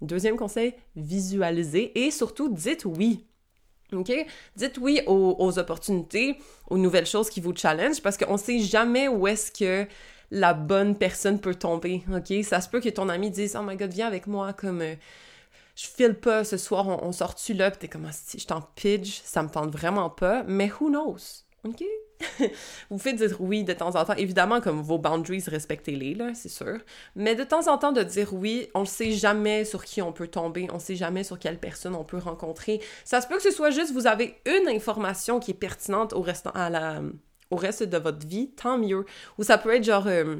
[0.00, 3.26] Deuxième conseil, visualisez et surtout dites oui.
[3.92, 4.12] OK?
[4.56, 9.26] Dites oui aux, opportunités, aux nouvelles choses qui vous challenge parce qu'on sait jamais où
[9.26, 9.86] est-ce que
[10.30, 12.02] la bonne personne peut tomber.
[12.14, 12.32] OK?
[12.44, 14.80] Ça se peut que ton ami dise Oh my god, viens avec moi comme.
[14.80, 14.94] Euh,
[15.76, 18.60] je file pas ce soir, on, sort-tu là, pis t'es comme, ah, si je t'en
[18.60, 21.44] pidge, ça me tente vraiment pas, mais who knows?
[21.64, 21.82] OK?
[22.90, 24.14] vous faites dire oui de temps en temps.
[24.14, 26.78] Évidemment, comme vos boundaries, respectez-les, là, c'est sûr.
[27.16, 30.12] Mais de temps en temps, de dire oui, on ne sait jamais sur qui on
[30.12, 32.80] peut tomber, on ne sait jamais sur quelle personne on peut rencontrer.
[33.04, 36.22] Ça se peut que ce soit juste, vous avez une information qui est pertinente au,
[36.22, 37.00] reste, à la,
[37.50, 39.04] au reste de votre vie, tant mieux.
[39.38, 40.06] Ou ça peut être genre...
[40.06, 40.36] Euh,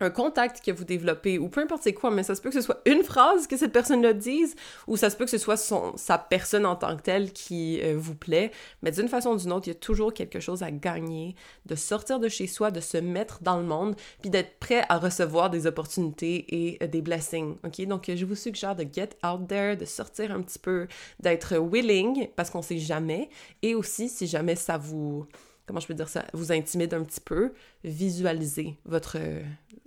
[0.00, 2.54] un contact que vous développez, ou peu importe c'est quoi, mais ça se peut que
[2.54, 5.56] ce soit une phrase que cette personne-là dise, ou ça se peut que ce soit
[5.56, 8.50] son, sa personne en tant que telle qui euh, vous plaît,
[8.82, 11.34] mais d'une façon ou d'une autre, il y a toujours quelque chose à gagner,
[11.66, 14.98] de sortir de chez soi, de se mettre dans le monde, puis d'être prêt à
[14.98, 17.86] recevoir des opportunités et euh, des blessings, ok?
[17.86, 20.86] Donc, je vous suggère de get out there, de sortir un petit peu,
[21.20, 23.28] d'être willing, parce qu'on sait jamais,
[23.62, 25.26] et aussi, si jamais ça vous
[25.70, 27.52] comment je peux dire ça, vous intimide un petit peu,
[27.84, 29.18] visualisez votre,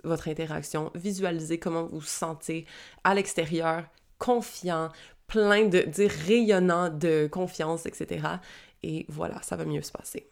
[0.03, 2.65] votre interaction, visualisez comment vous vous sentez
[3.03, 3.85] à l'extérieur,
[4.17, 4.89] confiant,
[5.27, 8.27] plein de, dire rayonnant de confiance, etc.
[8.83, 10.29] Et voilà, ça va mieux se passer.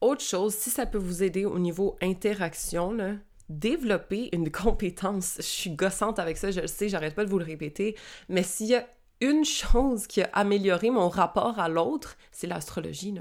[0.00, 5.36] Autre chose, si ça peut vous aider au niveau interaction, développer une compétence.
[5.38, 7.96] Je suis gossante avec ça, je le sais, j'arrête pas de vous le répéter,
[8.28, 8.86] mais s'il y a
[9.20, 13.14] une chose qui a amélioré mon rapport à l'autre, c'est l'astrologie.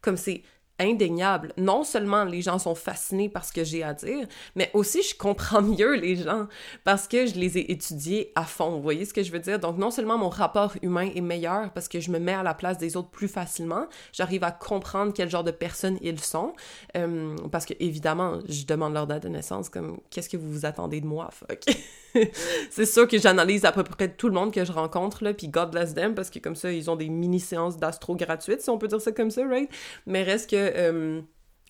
[0.00, 0.42] Comme c'est
[0.80, 1.52] indéniable.
[1.56, 5.16] Non seulement les gens sont fascinés par ce que j'ai à dire, mais aussi je
[5.16, 6.48] comprends mieux les gens
[6.84, 8.70] parce que je les ai étudiés à fond.
[8.70, 9.58] Vous voyez ce que je veux dire?
[9.58, 12.54] Donc non seulement mon rapport humain est meilleur parce que je me mets à la
[12.54, 16.54] place des autres plus facilement, j'arrive à comprendre quel genre de personnes ils sont,
[16.96, 20.66] euh, parce que évidemment, je demande leur date de naissance comme qu'est-ce que vous vous
[20.66, 21.64] attendez de moi, fuck.
[22.70, 25.48] c'est sûr que j'analyse à peu près tout le monde que je rencontre, là, puis
[25.48, 28.78] God bless them, parce que comme ça, ils ont des mini-séances d'astro gratuites, si on
[28.78, 29.70] peut dire ça comme ça, right?
[30.06, 30.56] Mais reste que...
[30.56, 31.22] Euh,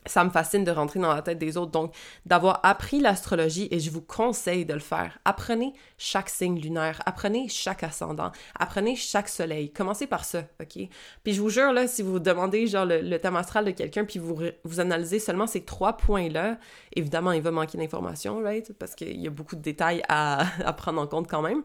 [0.07, 1.73] ça me fascine de rentrer dans la tête des autres.
[1.73, 5.19] Donc, d'avoir appris l'astrologie, et je vous conseille de le faire.
[5.25, 9.71] Apprenez chaque signe lunaire, apprenez chaque ascendant, apprenez chaque soleil.
[9.73, 10.89] Commencez par ça, OK?
[11.23, 14.19] Puis je vous jure, là, si vous demandez, genre, le, thème astral de quelqu'un, puis
[14.19, 16.59] vous, vous analysez seulement ces trois points-là,
[16.97, 18.73] évidemment, il va manquer d'informations, right?
[18.79, 21.63] Parce qu'il y a beaucoup de détails à, à prendre en compte quand même.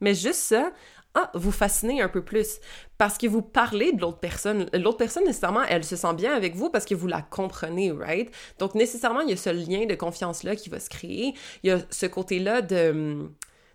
[0.00, 0.70] Mais juste ça,
[1.18, 2.60] ah, vous fascinez un peu plus
[2.96, 4.68] parce que vous parlez de l'autre personne.
[4.72, 8.30] L'autre personne, nécessairement, elle se sent bien avec vous parce que vous la comprenez, right?
[8.58, 11.34] Donc, nécessairement, il y a ce lien de confiance-là qui va se créer.
[11.62, 13.28] Il y a ce côté-là de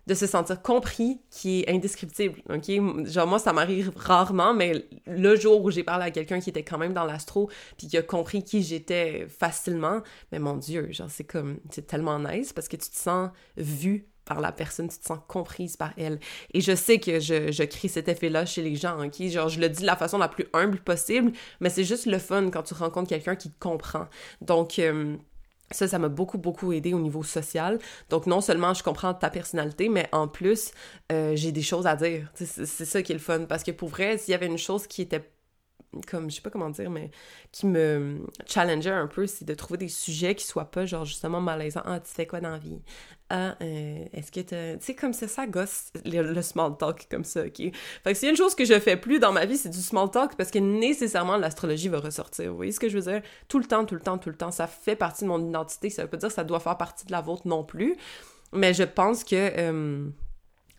[0.06, 3.06] de se sentir compris qui est indescriptible, ok?
[3.06, 6.62] Genre, moi, ça m'arrive rarement, mais le jour où j'ai parlé à quelqu'un qui était
[6.62, 11.10] quand même dans l'astro, puis qui a compris qui j'étais facilement, mais mon Dieu, genre,
[11.10, 14.98] c'est comme, c'est tellement nice parce que tu te sens vu par la personne, tu
[14.98, 16.18] te sens comprise par elle.
[16.52, 19.22] Et je sais que je, je crée cet effet-là chez les gens, ok?
[19.28, 22.18] Genre, je le dis de la façon la plus humble possible, mais c'est juste le
[22.18, 24.06] fun quand tu rencontres quelqu'un qui te comprend.
[24.40, 25.16] Donc, euh,
[25.70, 27.78] ça, ça m'a beaucoup, beaucoup aidé au niveau social.
[28.10, 30.72] Donc, non seulement je comprends ta personnalité, mais en plus,
[31.12, 32.30] euh, j'ai des choses à dire.
[32.34, 33.44] C'est ça qui est le fun.
[33.46, 35.30] Parce que pour vrai, s'il y avait une chose qui était
[36.08, 37.10] comme, je sais pas comment dire, mais
[37.52, 41.40] qui me challengeait un peu, c'est de trouver des sujets qui soient pas, genre, justement,
[41.40, 41.82] malaisants.
[41.84, 42.80] Ah, tu fais quoi dans la vie?
[43.30, 47.42] Ah, euh, est-ce que tu sais, comme c'est ça, gosse, le, small talk comme ça,
[47.42, 47.56] OK?
[47.56, 50.10] Fait que c'est une chose que je fais plus dans ma vie, c'est du small
[50.10, 52.50] talk, parce que nécessairement, l'astrologie va ressortir.
[52.50, 53.22] Vous voyez ce que je veux dire?
[53.48, 54.50] Tout le temps, tout le temps, tout le temps.
[54.50, 55.90] Ça fait partie de mon identité.
[55.90, 57.96] Ça veut pas dire que ça doit faire partie de la vôtre non plus.
[58.52, 59.34] Mais je pense que...
[59.34, 60.08] Euh,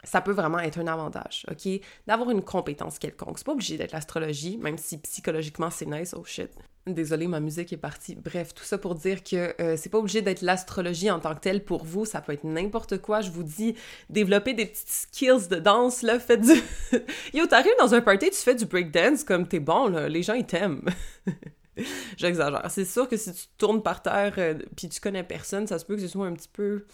[0.06, 1.82] ça peut vraiment être un avantage, OK?
[2.08, 3.38] D'avoir une compétence quelconque.
[3.38, 6.50] C'est pas obligé d'être l'astrologie, même si psychologiquement c'est nice, oh shit.
[6.88, 8.16] Désolée, ma musique est partie.
[8.16, 11.40] Bref, tout ça pour dire que euh, c'est pas obligé d'être l'astrologie en tant que
[11.40, 13.22] telle pour vous, ça peut être n'importe quoi.
[13.22, 13.76] Je vous dis,
[14.12, 16.54] développer des petites skills de danse, là, faites du...
[17.34, 20.36] Yo, t'arrives dans un party, tu fais du breakdance comme t'es bon, là, les gens
[20.36, 20.86] ils t'aiment.
[22.18, 22.70] J'exagère.
[22.70, 25.86] C'est sûr que si tu tournes par terre euh, puis tu connais personne, ça se
[25.86, 26.86] peut que ce soit un petit peu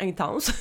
[0.00, 0.52] intense,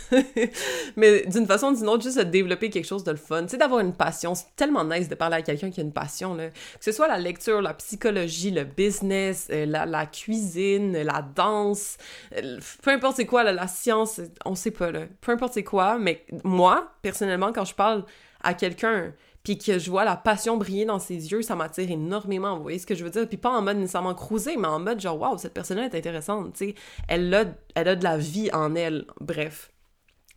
[0.95, 3.49] mais d'une façon ou d'une autre, juste de développer quelque chose de le fun, tu
[3.49, 4.35] sais, d'avoir une passion.
[4.35, 6.49] C'est tellement nice de parler à quelqu'un qui a une passion, là.
[6.49, 11.97] Que ce soit la lecture, la psychologie, le business, euh, la, cuisine, la danse,
[12.35, 15.05] euh, peu importe c'est quoi, la science, on sait pas, là.
[15.21, 18.05] Peu importe c'est quoi, mais moi, personnellement, quand je parle
[18.41, 19.13] à quelqu'un
[19.43, 22.79] puis que je vois la passion briller dans ses yeux, ça m'attire énormément, vous voyez
[22.79, 23.27] ce que je veux dire?
[23.27, 26.53] Puis pas en mode nécessairement cruiser, mais en mode genre, waouh, cette personne-là est intéressante,
[26.53, 26.75] tu sais,
[27.10, 27.45] elle a,
[27.95, 29.71] de la vie en elle, bref.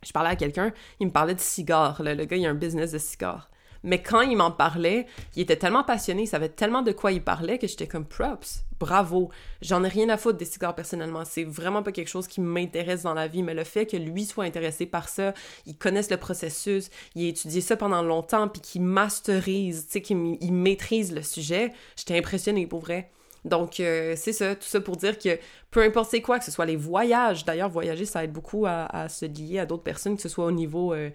[0.04, 2.92] Je parlais à quelqu'un, il me parlait de cigares, le gars, il a un business
[2.92, 3.48] de cigares.
[3.86, 7.22] Mais quand il m'en parlait, il était tellement passionné, il savait tellement de quoi il
[7.22, 9.30] parlait que j'étais comme props, bravo.
[9.62, 11.24] J'en ai rien à foutre des cigares personnellement.
[11.24, 14.24] C'est vraiment pas quelque chose qui m'intéresse dans la vie, mais le fait que lui
[14.24, 15.34] soit intéressé par ça,
[15.66, 20.02] il connaisse le processus, il a étudié ça pendant longtemps, puis qu'il masterise, tu sais,
[20.02, 23.08] qu'il maîtrise le sujet, j'étais impressionnée pour vrai.
[23.44, 25.38] Donc, euh, c'est ça, tout ça pour dire que
[25.70, 29.08] peu importe c'est quoi, que ce soit les voyages, d'ailleurs, voyager, ça aide beaucoup à,
[29.08, 31.10] se lier à d'autres personnes, que ce soit au niveau euh,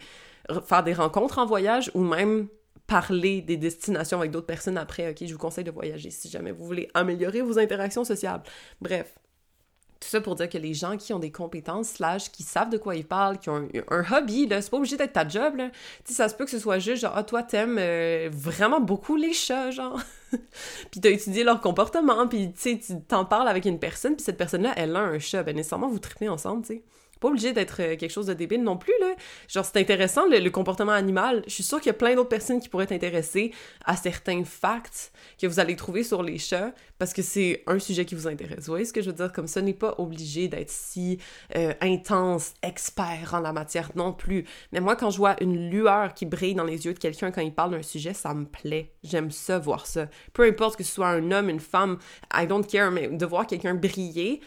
[0.65, 2.47] faire des rencontres en voyage ou même
[2.91, 6.51] parler des destinations avec d'autres personnes après, ok, je vous conseille de voyager si jamais
[6.51, 8.43] vous voulez améliorer vos interactions sociales.
[8.81, 9.15] Bref,
[10.01, 12.77] tout ça pour dire que les gens qui ont des compétences, slash, qui savent de
[12.77, 15.69] quoi ils parlent, qui ont un, hobby, là, c'est pas obligé d'être ta job, là.
[16.03, 19.31] Ça se peut que ce soit juste genre, ah, toi, t'aimes euh, vraiment beaucoup les
[19.31, 20.01] chats, genre.
[20.91, 24.25] puis t'as étudié leur comportement, puis tu sais, tu t'en parles avec une personne, puis
[24.25, 25.43] cette personne-là, elle a un chat.
[25.43, 26.83] Ben, nécessairement, vous tripez ensemble, tu sais
[27.21, 29.13] pas obligé d'être euh, quelque chose de débile non plus, là.
[29.47, 31.43] Genre, c'est intéressant, le, comportement animal.
[31.47, 33.51] Je suis sûre qu'il y a plein d'autres personnes qui pourraient être intéressées
[33.85, 38.05] à certains facts que vous allez trouver sur les chats parce que c'est un sujet
[38.05, 38.65] qui vous intéresse.
[38.65, 39.31] Vous voyez ce que je veux dire?
[39.31, 41.19] Comme ça, n'est pas obligé d'être si
[41.55, 44.45] euh, intense, expert en la matière non plus.
[44.71, 47.41] Mais moi, quand je vois une lueur qui brille dans les yeux de quelqu'un quand
[47.41, 48.93] il parle d'un sujet, ça me plaît.
[49.03, 50.07] J'aime ça, voir ça.
[50.33, 51.99] Peu importe que ce soit un homme, une femme,
[52.33, 54.41] I don't care, mais de voir quelqu'un briller,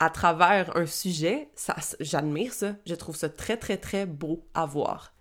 [0.00, 2.74] à travers un sujet, ça, j'admire ça.
[2.86, 5.12] Je trouve ça très, très, très beau à voir.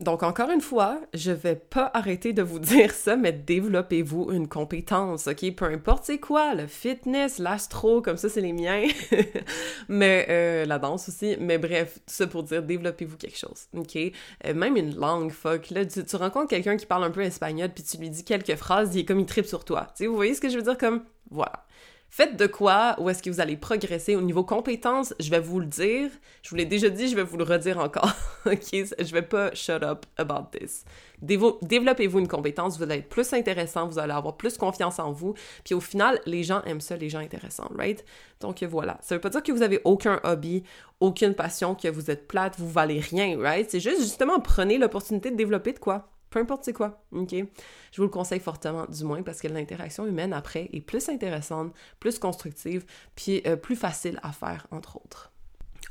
[0.00, 4.46] Donc, encore une fois, je vais pas arrêter de vous dire ça, mais développez-vous une
[4.46, 5.54] compétence, OK?
[5.56, 8.86] Peu importe c'est quoi, le fitness, l'astro, comme ça, c'est les miens.
[9.88, 11.36] mais euh, la danse aussi.
[11.40, 13.96] Mais bref, tout ça pour dire, développez-vous quelque chose, OK?
[13.96, 15.70] Euh, même une langue, fuck.
[15.70, 18.94] Là, tu, rencontres quelqu'un qui parle un peu espagnol, puis tu lui dis quelques phrases,
[18.94, 19.88] il est comme il tripe sur toi.
[19.96, 20.78] Tu sais, vous voyez ce que je veux dire?
[20.78, 21.64] Comme, voilà.
[22.10, 25.60] Faites de quoi ou est-ce que vous allez progresser au niveau compétences, je vais vous
[25.60, 26.10] le dire.
[26.42, 28.14] Je vous l'ai déjà dit, je vais vous le redire encore.
[28.46, 30.84] OK, je vais pas shut up about this.
[31.20, 35.34] Développez-vous une compétence, vous allez être plus intéressant, vous allez avoir plus confiance en vous,
[35.64, 38.04] puis au final, les gens aiment ça, les gens intéressants, right?
[38.40, 40.62] Donc voilà, ça veut pas dire que vous avez aucun hobby,
[41.00, 43.68] aucune passion, que vous êtes plate, vous valez rien, right?
[43.68, 47.30] C'est juste justement prenez l'opportunité de développer de quoi peu importe c'est quoi, ok?
[47.32, 51.72] Je vous le conseille fortement, du moins, parce que l'interaction humaine après est plus intéressante,
[52.00, 55.32] plus constructive, puis euh, plus facile à faire, entre autres.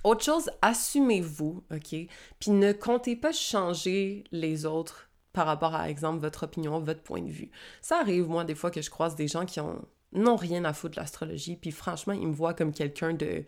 [0.04, 1.96] Autre chose, assumez-vous, ok?
[2.40, 7.22] Puis ne comptez pas changer les autres par rapport à, exemple, votre opinion, votre point
[7.22, 7.52] de vue.
[7.82, 10.74] Ça arrive, moi, des fois, que je croise des gens qui ont n'ont rien à
[10.74, 13.44] foutre de l'astrologie, puis franchement, ils me voient comme quelqu'un de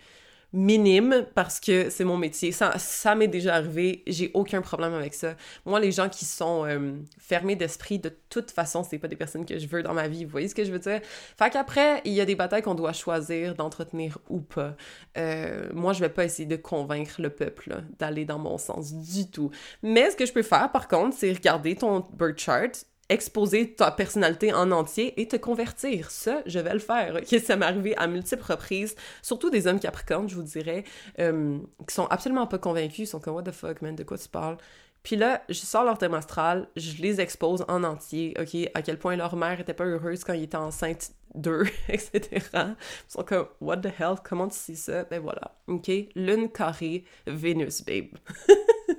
[0.52, 2.52] minime parce que c'est mon métier.
[2.52, 5.36] Ça, ça m'est déjà arrivé, j'ai aucun problème avec ça.
[5.66, 9.46] Moi, les gens qui sont euh, fermés d'esprit, de toute façon, c'est pas des personnes
[9.46, 10.26] que je veux dans ma vie.
[10.26, 11.02] Vous voyez ce que je veux dire?
[11.38, 14.76] Fait qu'après, il y a des batailles qu'on doit choisir d'entretenir ou pas.
[15.18, 19.30] Euh, moi, je vais pas essayer de convaincre le peuple d'aller dans mon sens du
[19.30, 19.52] tout.
[19.84, 23.92] Mais ce que je peux faire, par contre, c'est regarder ton birth chart exposer ta
[23.92, 26.12] personnalité en entier et te convertir.
[26.12, 27.20] Ça, je vais le faire.
[27.26, 30.84] Ça m'est arrivé à multiples reprises, surtout des hommes capricornes, je vous dirais,
[31.20, 34.18] euh, qui sont absolument pas convaincus, ils sont comme «What the fuck, man, de quoi
[34.18, 34.58] tu parles?»
[35.04, 39.00] Puis là, je sors leur thème astral, je les expose en entier, OK, à quel
[39.00, 42.22] point leur mère était pas heureuse quand ils étaient enceinte d'eux, etc.
[42.54, 42.76] Ils
[43.08, 45.04] sont comme, what the hell, comment tu sais ça?
[45.06, 48.18] Ben voilà, OK, lune carrée, Vénus, babe.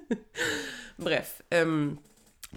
[0.98, 1.90] Bref, euh,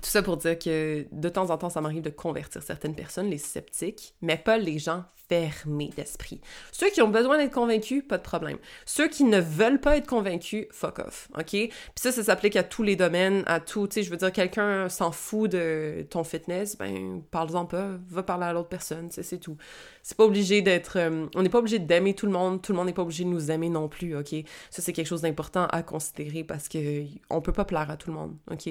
[0.02, 3.30] Tout ça pour dire que de temps en temps, ça m'arrive de convertir certaines personnes,
[3.30, 6.42] les sceptiques, mais pas les gens fermés d'esprit.
[6.72, 8.58] Ceux qui ont besoin d'être convaincus, pas de problème.
[8.86, 11.46] Ceux qui ne veulent pas être convaincus, fuck off, ok?
[11.46, 14.32] Puis ça, ça s'applique à tous les domaines, à tout, tu sais, je veux dire,
[14.32, 19.40] quelqu'un s'en fout de ton fitness, ben, parle-en pas, va parler à l'autre personne, c'est
[19.40, 19.58] tout.
[20.02, 20.98] C'est pas obligé d'être...
[20.98, 23.24] Euh, on n'est pas obligé d'aimer tout le monde, tout le monde n'est pas obligé
[23.24, 24.36] de nous aimer non plus, ok?
[24.70, 28.10] Ça, c'est quelque chose d'important à considérer parce que on peut pas plaire à tout
[28.10, 28.70] le monde, ok?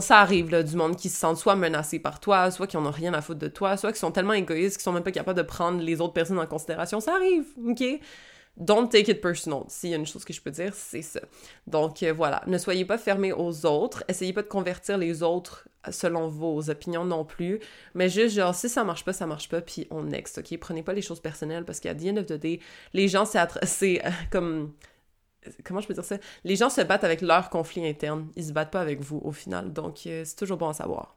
[0.00, 2.86] Ça arrive, là, du monde qui se sent soit menacé par toi, soit qui en
[2.86, 5.12] ont rien à foutre de toi, soit qui sont tellement égoïstes qu'ils sont même pas
[5.12, 7.00] capables de prendre les autres personnes en considération.
[7.00, 7.82] Ça arrive, OK?
[8.56, 9.64] Don't take it personal.
[9.68, 11.20] S'il y a une chose que je peux dire, c'est ça.
[11.66, 14.04] Donc euh, voilà, ne soyez pas fermés aux autres.
[14.06, 17.58] Essayez pas de convertir les autres selon vos opinions non plus.
[17.94, 20.56] Mais juste genre, si ça marche pas, ça marche pas, puis on next, ok?
[20.58, 22.60] Prenez pas les choses personnelles parce qu'à the end of the day,
[22.92, 24.72] les gens, c'est euh, comme
[25.64, 26.16] comment je peux dire ça?
[26.44, 28.28] Les gens se battent avec leurs conflits internes.
[28.36, 29.72] Ils se battent pas avec vous au final.
[29.72, 31.14] Donc, euh, c'est toujours bon à savoir.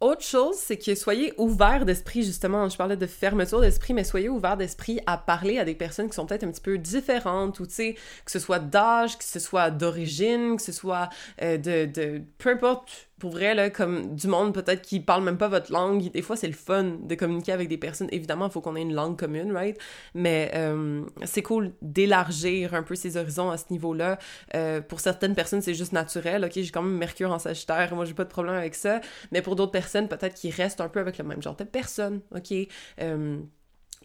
[0.00, 2.66] Autre chose, c'est que soyez ouverts d'esprit, justement.
[2.70, 6.14] Je parlais de fermeture d'esprit, mais soyez ouverts d'esprit à parler à des personnes qui
[6.14, 9.38] sont peut-être un petit peu différentes, ou tu sais, que ce soit d'âge, que ce
[9.38, 11.10] soit d'origine, que ce soit
[11.42, 12.22] euh, de, de.
[12.38, 16.10] peu importe pour vrai, là, comme du monde peut-être qui parle même pas votre langue,
[16.10, 18.08] des fois c'est le fun de communiquer avec des personnes.
[18.10, 19.78] Évidemment, il faut qu'on ait une langue commune, right?
[20.14, 24.18] Mais euh, c'est cool d'élargir un peu ses horizons à ce niveau-là.
[24.54, 26.44] Euh, pour certaines personnes, c'est juste naturel.
[26.44, 29.00] Ok, j'ai quand même Mercure en Sagittaire, moi j'ai pas de problème avec ça.
[29.32, 32.22] Mais pour d'autres personnes, peut-être qu'ils restent un peu avec le même genre de personnes.
[32.34, 32.52] Ok?
[33.00, 33.38] Euh,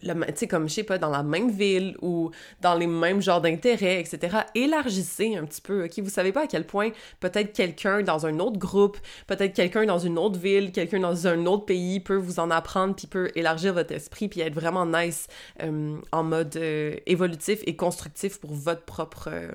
[0.00, 2.30] tu sais, comme, je sais pas, dans la même ville ou
[2.60, 4.38] dans les mêmes genres d'intérêts, etc.
[4.54, 5.98] Élargissez un petit peu, OK?
[6.00, 9.98] Vous savez pas à quel point peut-être quelqu'un dans un autre groupe, peut-être quelqu'un dans
[9.98, 13.72] une autre ville, quelqu'un dans un autre pays peut vous en apprendre puis peut élargir
[13.72, 15.28] votre esprit puis être vraiment nice
[15.62, 19.50] euh, en mode euh, évolutif et constructif pour votre propre euh,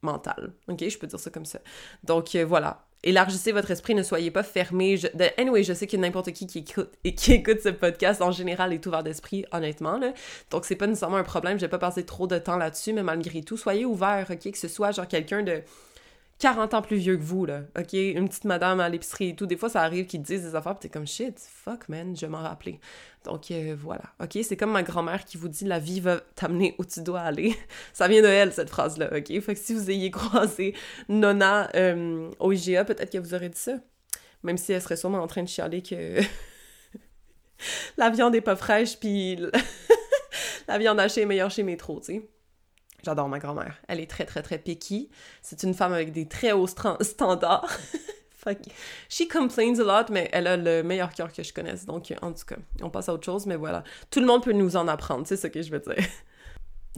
[0.00, 0.54] mental.
[0.68, 0.88] OK?
[0.88, 1.60] Je peux dire ça comme ça.
[2.04, 4.96] Donc, voilà élargissez votre esprit, ne soyez pas fermés.
[4.96, 8.72] Je, anyway, je sais que n'importe qui qui écoute, qui écoute ce podcast en général
[8.72, 9.98] est ouvert d'esprit, honnêtement.
[9.98, 10.12] Là.
[10.50, 11.58] Donc, c'est pas nécessairement un problème.
[11.58, 14.52] Je vais pas passer trop de temps là-dessus, mais malgré tout, soyez ouverts, OK?
[14.52, 15.62] Que ce soit genre quelqu'un de
[16.42, 17.92] 40 ans plus vieux que vous, là, OK?
[17.92, 19.46] Une petite madame à l'épicerie et tout.
[19.46, 22.26] Des fois, ça arrive qu'ils disent des affaires, pis t'es comme shit, fuck, man, je
[22.26, 22.80] m'en rappeler.
[23.24, 24.02] Donc, euh, voilà.
[24.20, 24.36] OK?
[24.42, 27.56] C'est comme ma grand-mère qui vous dit la vie va t'amener où tu dois aller.
[27.92, 29.40] ça vient de elle, cette phrase-là, OK?
[29.40, 30.74] Fait que si vous ayez croisé
[31.08, 33.74] Nona euh, peut-être que vous aurez dit ça.
[34.42, 36.20] Même si elle serait sûrement en train de chialer que
[37.96, 39.38] la viande est pas fraîche, puis
[40.66, 42.28] la viande hachée est meilleure chez Métro, tu sais.
[43.02, 43.80] J'adore ma grand-mère.
[43.88, 45.10] Elle est très, très, très picky.
[45.42, 46.66] C'est une femme avec des très hauts
[47.00, 47.68] standards.
[49.08, 51.86] She complains a lot, mais elle a le meilleur cœur que je connaisse.
[51.86, 53.84] Donc, en tout cas, on passe à autre chose, mais voilà.
[54.10, 56.04] Tout le monde peut nous en apprendre, c'est ce que je veux dire.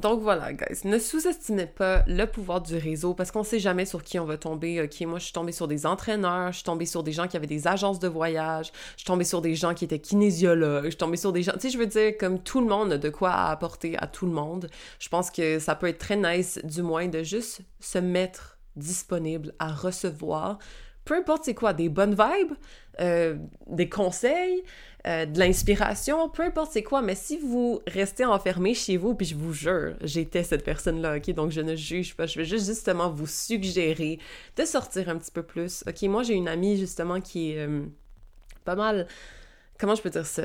[0.00, 4.02] Donc voilà, guys, ne sous-estimez pas le pouvoir du réseau parce qu'on sait jamais sur
[4.02, 4.82] qui on va tomber.
[4.82, 7.36] Ok, moi je suis tombée sur des entraîneurs, je suis tombée sur des gens qui
[7.36, 10.90] avaient des agences de voyage, je suis tombée sur des gens qui étaient kinésiologues, je
[10.90, 12.98] suis tombée sur des gens, tu sais, je veux dire, comme tout le monde a
[12.98, 14.68] de quoi apporter à tout le monde.
[14.98, 19.54] Je pense que ça peut être très nice, du moins, de juste se mettre disponible
[19.60, 20.58] à recevoir,
[21.04, 22.54] peu importe c'est quoi, des bonnes vibes,
[23.00, 23.36] euh,
[23.66, 24.62] des conseils,
[25.06, 29.26] euh, de l'inspiration, peu importe c'est quoi, mais si vous restez enfermé chez vous, puis
[29.26, 32.66] je vous jure, j'étais cette personne-là, ok, donc je ne juge pas, je vais juste
[32.66, 34.18] justement vous suggérer
[34.56, 35.84] de sortir un petit peu plus.
[35.86, 37.82] Ok, moi j'ai une amie justement qui est euh,
[38.64, 39.06] pas mal,
[39.78, 40.44] comment je peux dire ça,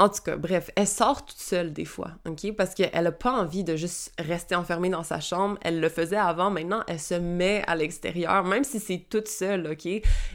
[0.00, 2.54] en tout cas, bref, elle sort toute seule des fois, OK?
[2.56, 5.58] Parce qu'elle a pas envie de juste rester enfermée dans sa chambre.
[5.62, 9.66] Elle le faisait avant, maintenant, elle se met à l'extérieur, même si c'est toute seule,
[9.72, 9.86] OK?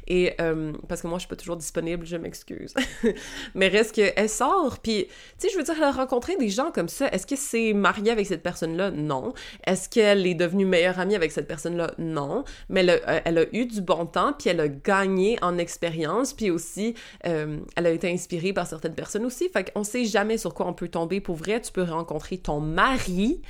[0.08, 2.74] Et, euh, parce que moi, je suis pas toujours disponible, je m'excuse.
[3.56, 6.72] Mais reste qu'elle sort, puis, tu sais, je veux dire, elle a rencontré des gens
[6.72, 7.08] comme ça.
[7.08, 8.92] Est-ce que c'est marié avec cette personne-là?
[8.92, 9.34] Non.
[9.66, 11.94] Est-ce qu'elle est devenue meilleure amie avec cette personne-là?
[11.98, 12.44] Non.
[12.68, 16.34] Mais elle a, elle a, eu du bon temps, puis elle a gagné en expérience,
[16.34, 16.96] puis aussi,
[17.26, 19.50] euh, elle a été inspirée par certaines personnes aussi.
[19.54, 21.22] Fait qu'on sait jamais sur quoi on peut tomber.
[21.22, 23.42] Pour vrai, tu peux rencontrer ton mari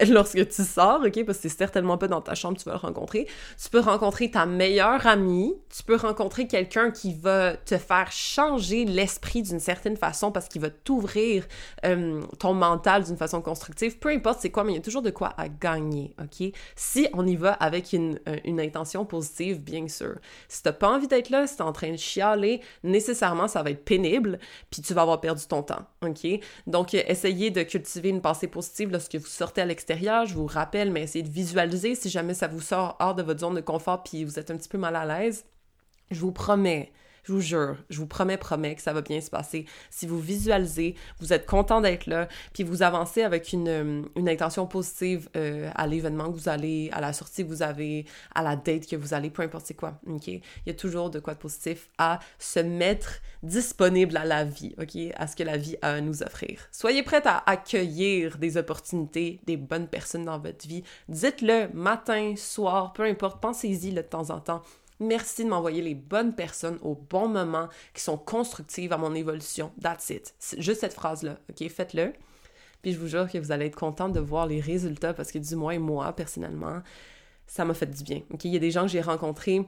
[0.08, 2.74] lorsque tu sors, OK, parce que c'est certainement pas dans ta chambre que tu vas
[2.74, 3.26] le rencontrer.
[3.62, 8.84] Tu peux rencontrer ta meilleure amie, tu peux rencontrer quelqu'un qui va te faire changer
[8.84, 11.46] l'esprit d'une certaine façon parce qu'il va t'ouvrir
[11.84, 13.98] euh, ton mental d'une façon constructive.
[13.98, 16.52] Peu importe c'est quoi, mais il y a toujours de quoi à gagner, OK?
[16.76, 20.16] Si on y va avec une, euh, une intention positive, bien sûr.
[20.48, 23.70] Si t'as pas envie d'être là, si t'es en train de chialer, nécessairement, ça va
[23.70, 24.38] être pénible,
[24.70, 26.26] puis tu vas avoir perdu ton temps, OK?
[26.66, 30.90] Donc, essayez de cultiver une pensée positive lorsque vous sortez à l'extérieur je vous rappelle,
[30.90, 34.02] mais essayez de visualiser si jamais ça vous sort hors de votre zone de confort
[34.02, 35.44] puis vous êtes un petit peu mal à l'aise.
[36.10, 36.92] Je vous promets
[37.24, 39.66] Je vous jure, je vous promets, promets que ça va bien se passer.
[39.90, 44.28] Si vous visualisez, vous êtes content d'être là, puis vous avancez avec une, euh, une
[44.28, 48.42] intention positive euh, à l'événement que vous allez, à la sortie que vous avez, à
[48.42, 50.28] la date que vous allez, peu importe c'est quoi, ok?
[50.28, 54.74] Il y a toujours de quoi de positif à se mettre disponible à la vie,
[54.80, 54.96] ok?
[55.16, 56.68] À ce que la vie a à nous offrir.
[56.72, 60.82] Soyez prête à accueillir des opportunités, des bonnes personnes dans votre vie.
[61.08, 64.62] Dites-le matin, soir, peu importe, pensez-y de temps en temps.
[65.00, 69.72] Merci de m'envoyer les bonnes personnes au bon moment qui sont constructives à mon évolution.
[69.82, 70.34] That's it.
[70.58, 71.68] Juste cette phrase-là, OK?
[71.68, 72.12] Faites-le.
[72.82, 75.38] Puis je vous jure que vous allez être content de voir les résultats parce que
[75.38, 76.82] du moins moi, personnellement,
[77.46, 78.20] ça m'a fait du bien.
[78.30, 78.44] OK?
[78.44, 79.66] Il y a des gens que j'ai rencontrés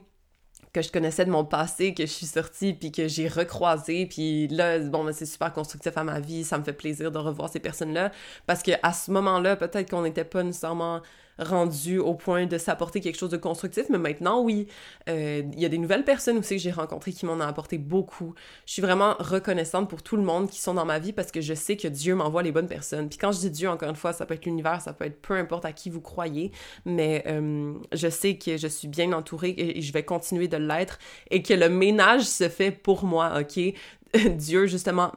[0.73, 4.47] que je connaissais de mon passé, que je suis sortie, puis que j'ai recroisé, puis
[4.47, 7.49] là, bon, ben, c'est super constructif à ma vie, ça me fait plaisir de revoir
[7.49, 8.11] ces personnes-là,
[8.47, 11.01] parce que à ce moment-là, peut-être qu'on n'était pas nécessairement
[11.39, 14.67] rendu au point de s'apporter quelque chose de constructif, mais maintenant, oui,
[15.09, 17.77] euh, il y a des nouvelles personnes aussi que j'ai rencontrées qui m'en ont apporté
[17.77, 18.33] beaucoup.
[18.65, 21.41] Je suis vraiment reconnaissante pour tout le monde qui sont dans ma vie parce que
[21.41, 23.09] je sais que Dieu m'envoie les bonnes personnes.
[23.09, 25.21] Puis quand je dis Dieu, encore une fois, ça peut être l'univers, ça peut être
[25.21, 26.51] peu importe à qui vous croyez,
[26.85, 30.99] mais euh, je sais que je suis bien entourée et je vais continuer de l'être
[31.31, 33.73] et que le ménage se fait pour moi, ok?
[34.37, 35.11] Dieu, justement,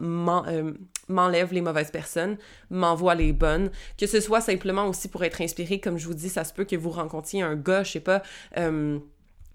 [0.48, 0.72] euh,
[1.08, 2.36] m'enlève les mauvaises personnes,
[2.70, 3.70] m'envoie les bonnes.
[3.98, 6.64] Que ce soit simplement aussi pour être inspiré, comme je vous dis, ça se peut
[6.64, 8.22] que vous rencontriez un gars, je sais pas,
[8.56, 8.98] euh,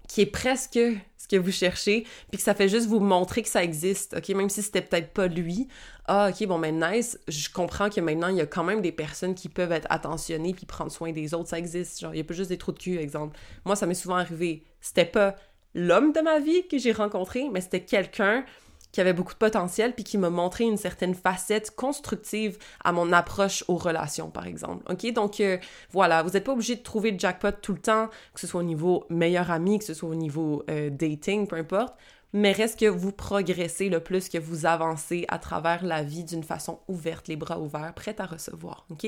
[0.08, 0.78] qui est presque
[1.16, 4.28] ce que vous cherchez, puis que ça fait juste vous montrer que ça existe, ok?
[4.30, 5.68] Même si c'était peut-être pas lui.
[6.06, 8.92] Ah, ok, bon, mais nice, je comprends que maintenant, il y a quand même des
[8.92, 12.00] personnes qui peuvent être attentionnées puis prendre soin des autres, ça existe.
[12.00, 13.38] Genre, il y a pas juste des trous de cul, exemple.
[13.64, 14.64] Moi, ça m'est souvent arrivé.
[14.80, 15.36] C'était pas
[15.74, 18.44] l'homme de ma vie que j'ai rencontré, mais c'était quelqu'un
[18.92, 23.12] qui avait beaucoup de potentiel, puis qui m'a montré une certaine facette constructive à mon
[23.12, 24.84] approche aux relations, par exemple.
[24.90, 25.10] OK?
[25.12, 25.56] Donc, euh,
[25.90, 28.60] voilà, vous n'êtes pas obligé de trouver le jackpot tout le temps, que ce soit
[28.60, 31.94] au niveau meilleur ami, que ce soit au niveau euh, dating, peu importe,
[32.34, 36.44] mais reste que vous progressez le plus que vous avancez à travers la vie d'une
[36.44, 38.86] façon ouverte, les bras ouverts, prête à recevoir.
[38.90, 39.06] OK?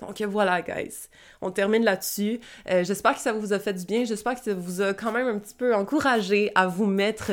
[0.00, 1.08] Donc voilà, guys.
[1.40, 2.40] On termine là-dessus.
[2.68, 4.04] Euh, j'espère que ça vous a fait du bien.
[4.04, 7.30] J'espère que ça vous a quand même un petit peu encouragé à vous mettre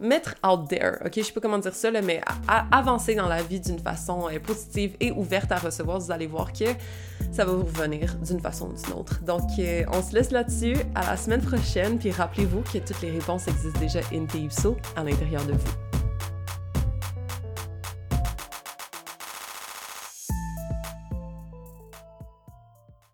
[0.00, 1.12] mettre out there, ok?
[1.16, 2.20] Je sais pas comment dire ça, là, mais
[2.70, 6.52] avancer dans la vie d'une façon euh, positive et ouverte à recevoir, vous allez voir
[6.52, 6.64] que
[7.32, 9.22] ça va vous revenir d'une façon ou d'une autre.
[9.22, 10.76] Donc, euh, on se laisse là-dessus.
[10.94, 15.04] À la semaine prochaine, puis rappelez-vous que toutes les réponses existent déjà in Ipso à
[15.04, 15.99] l'intérieur de vous.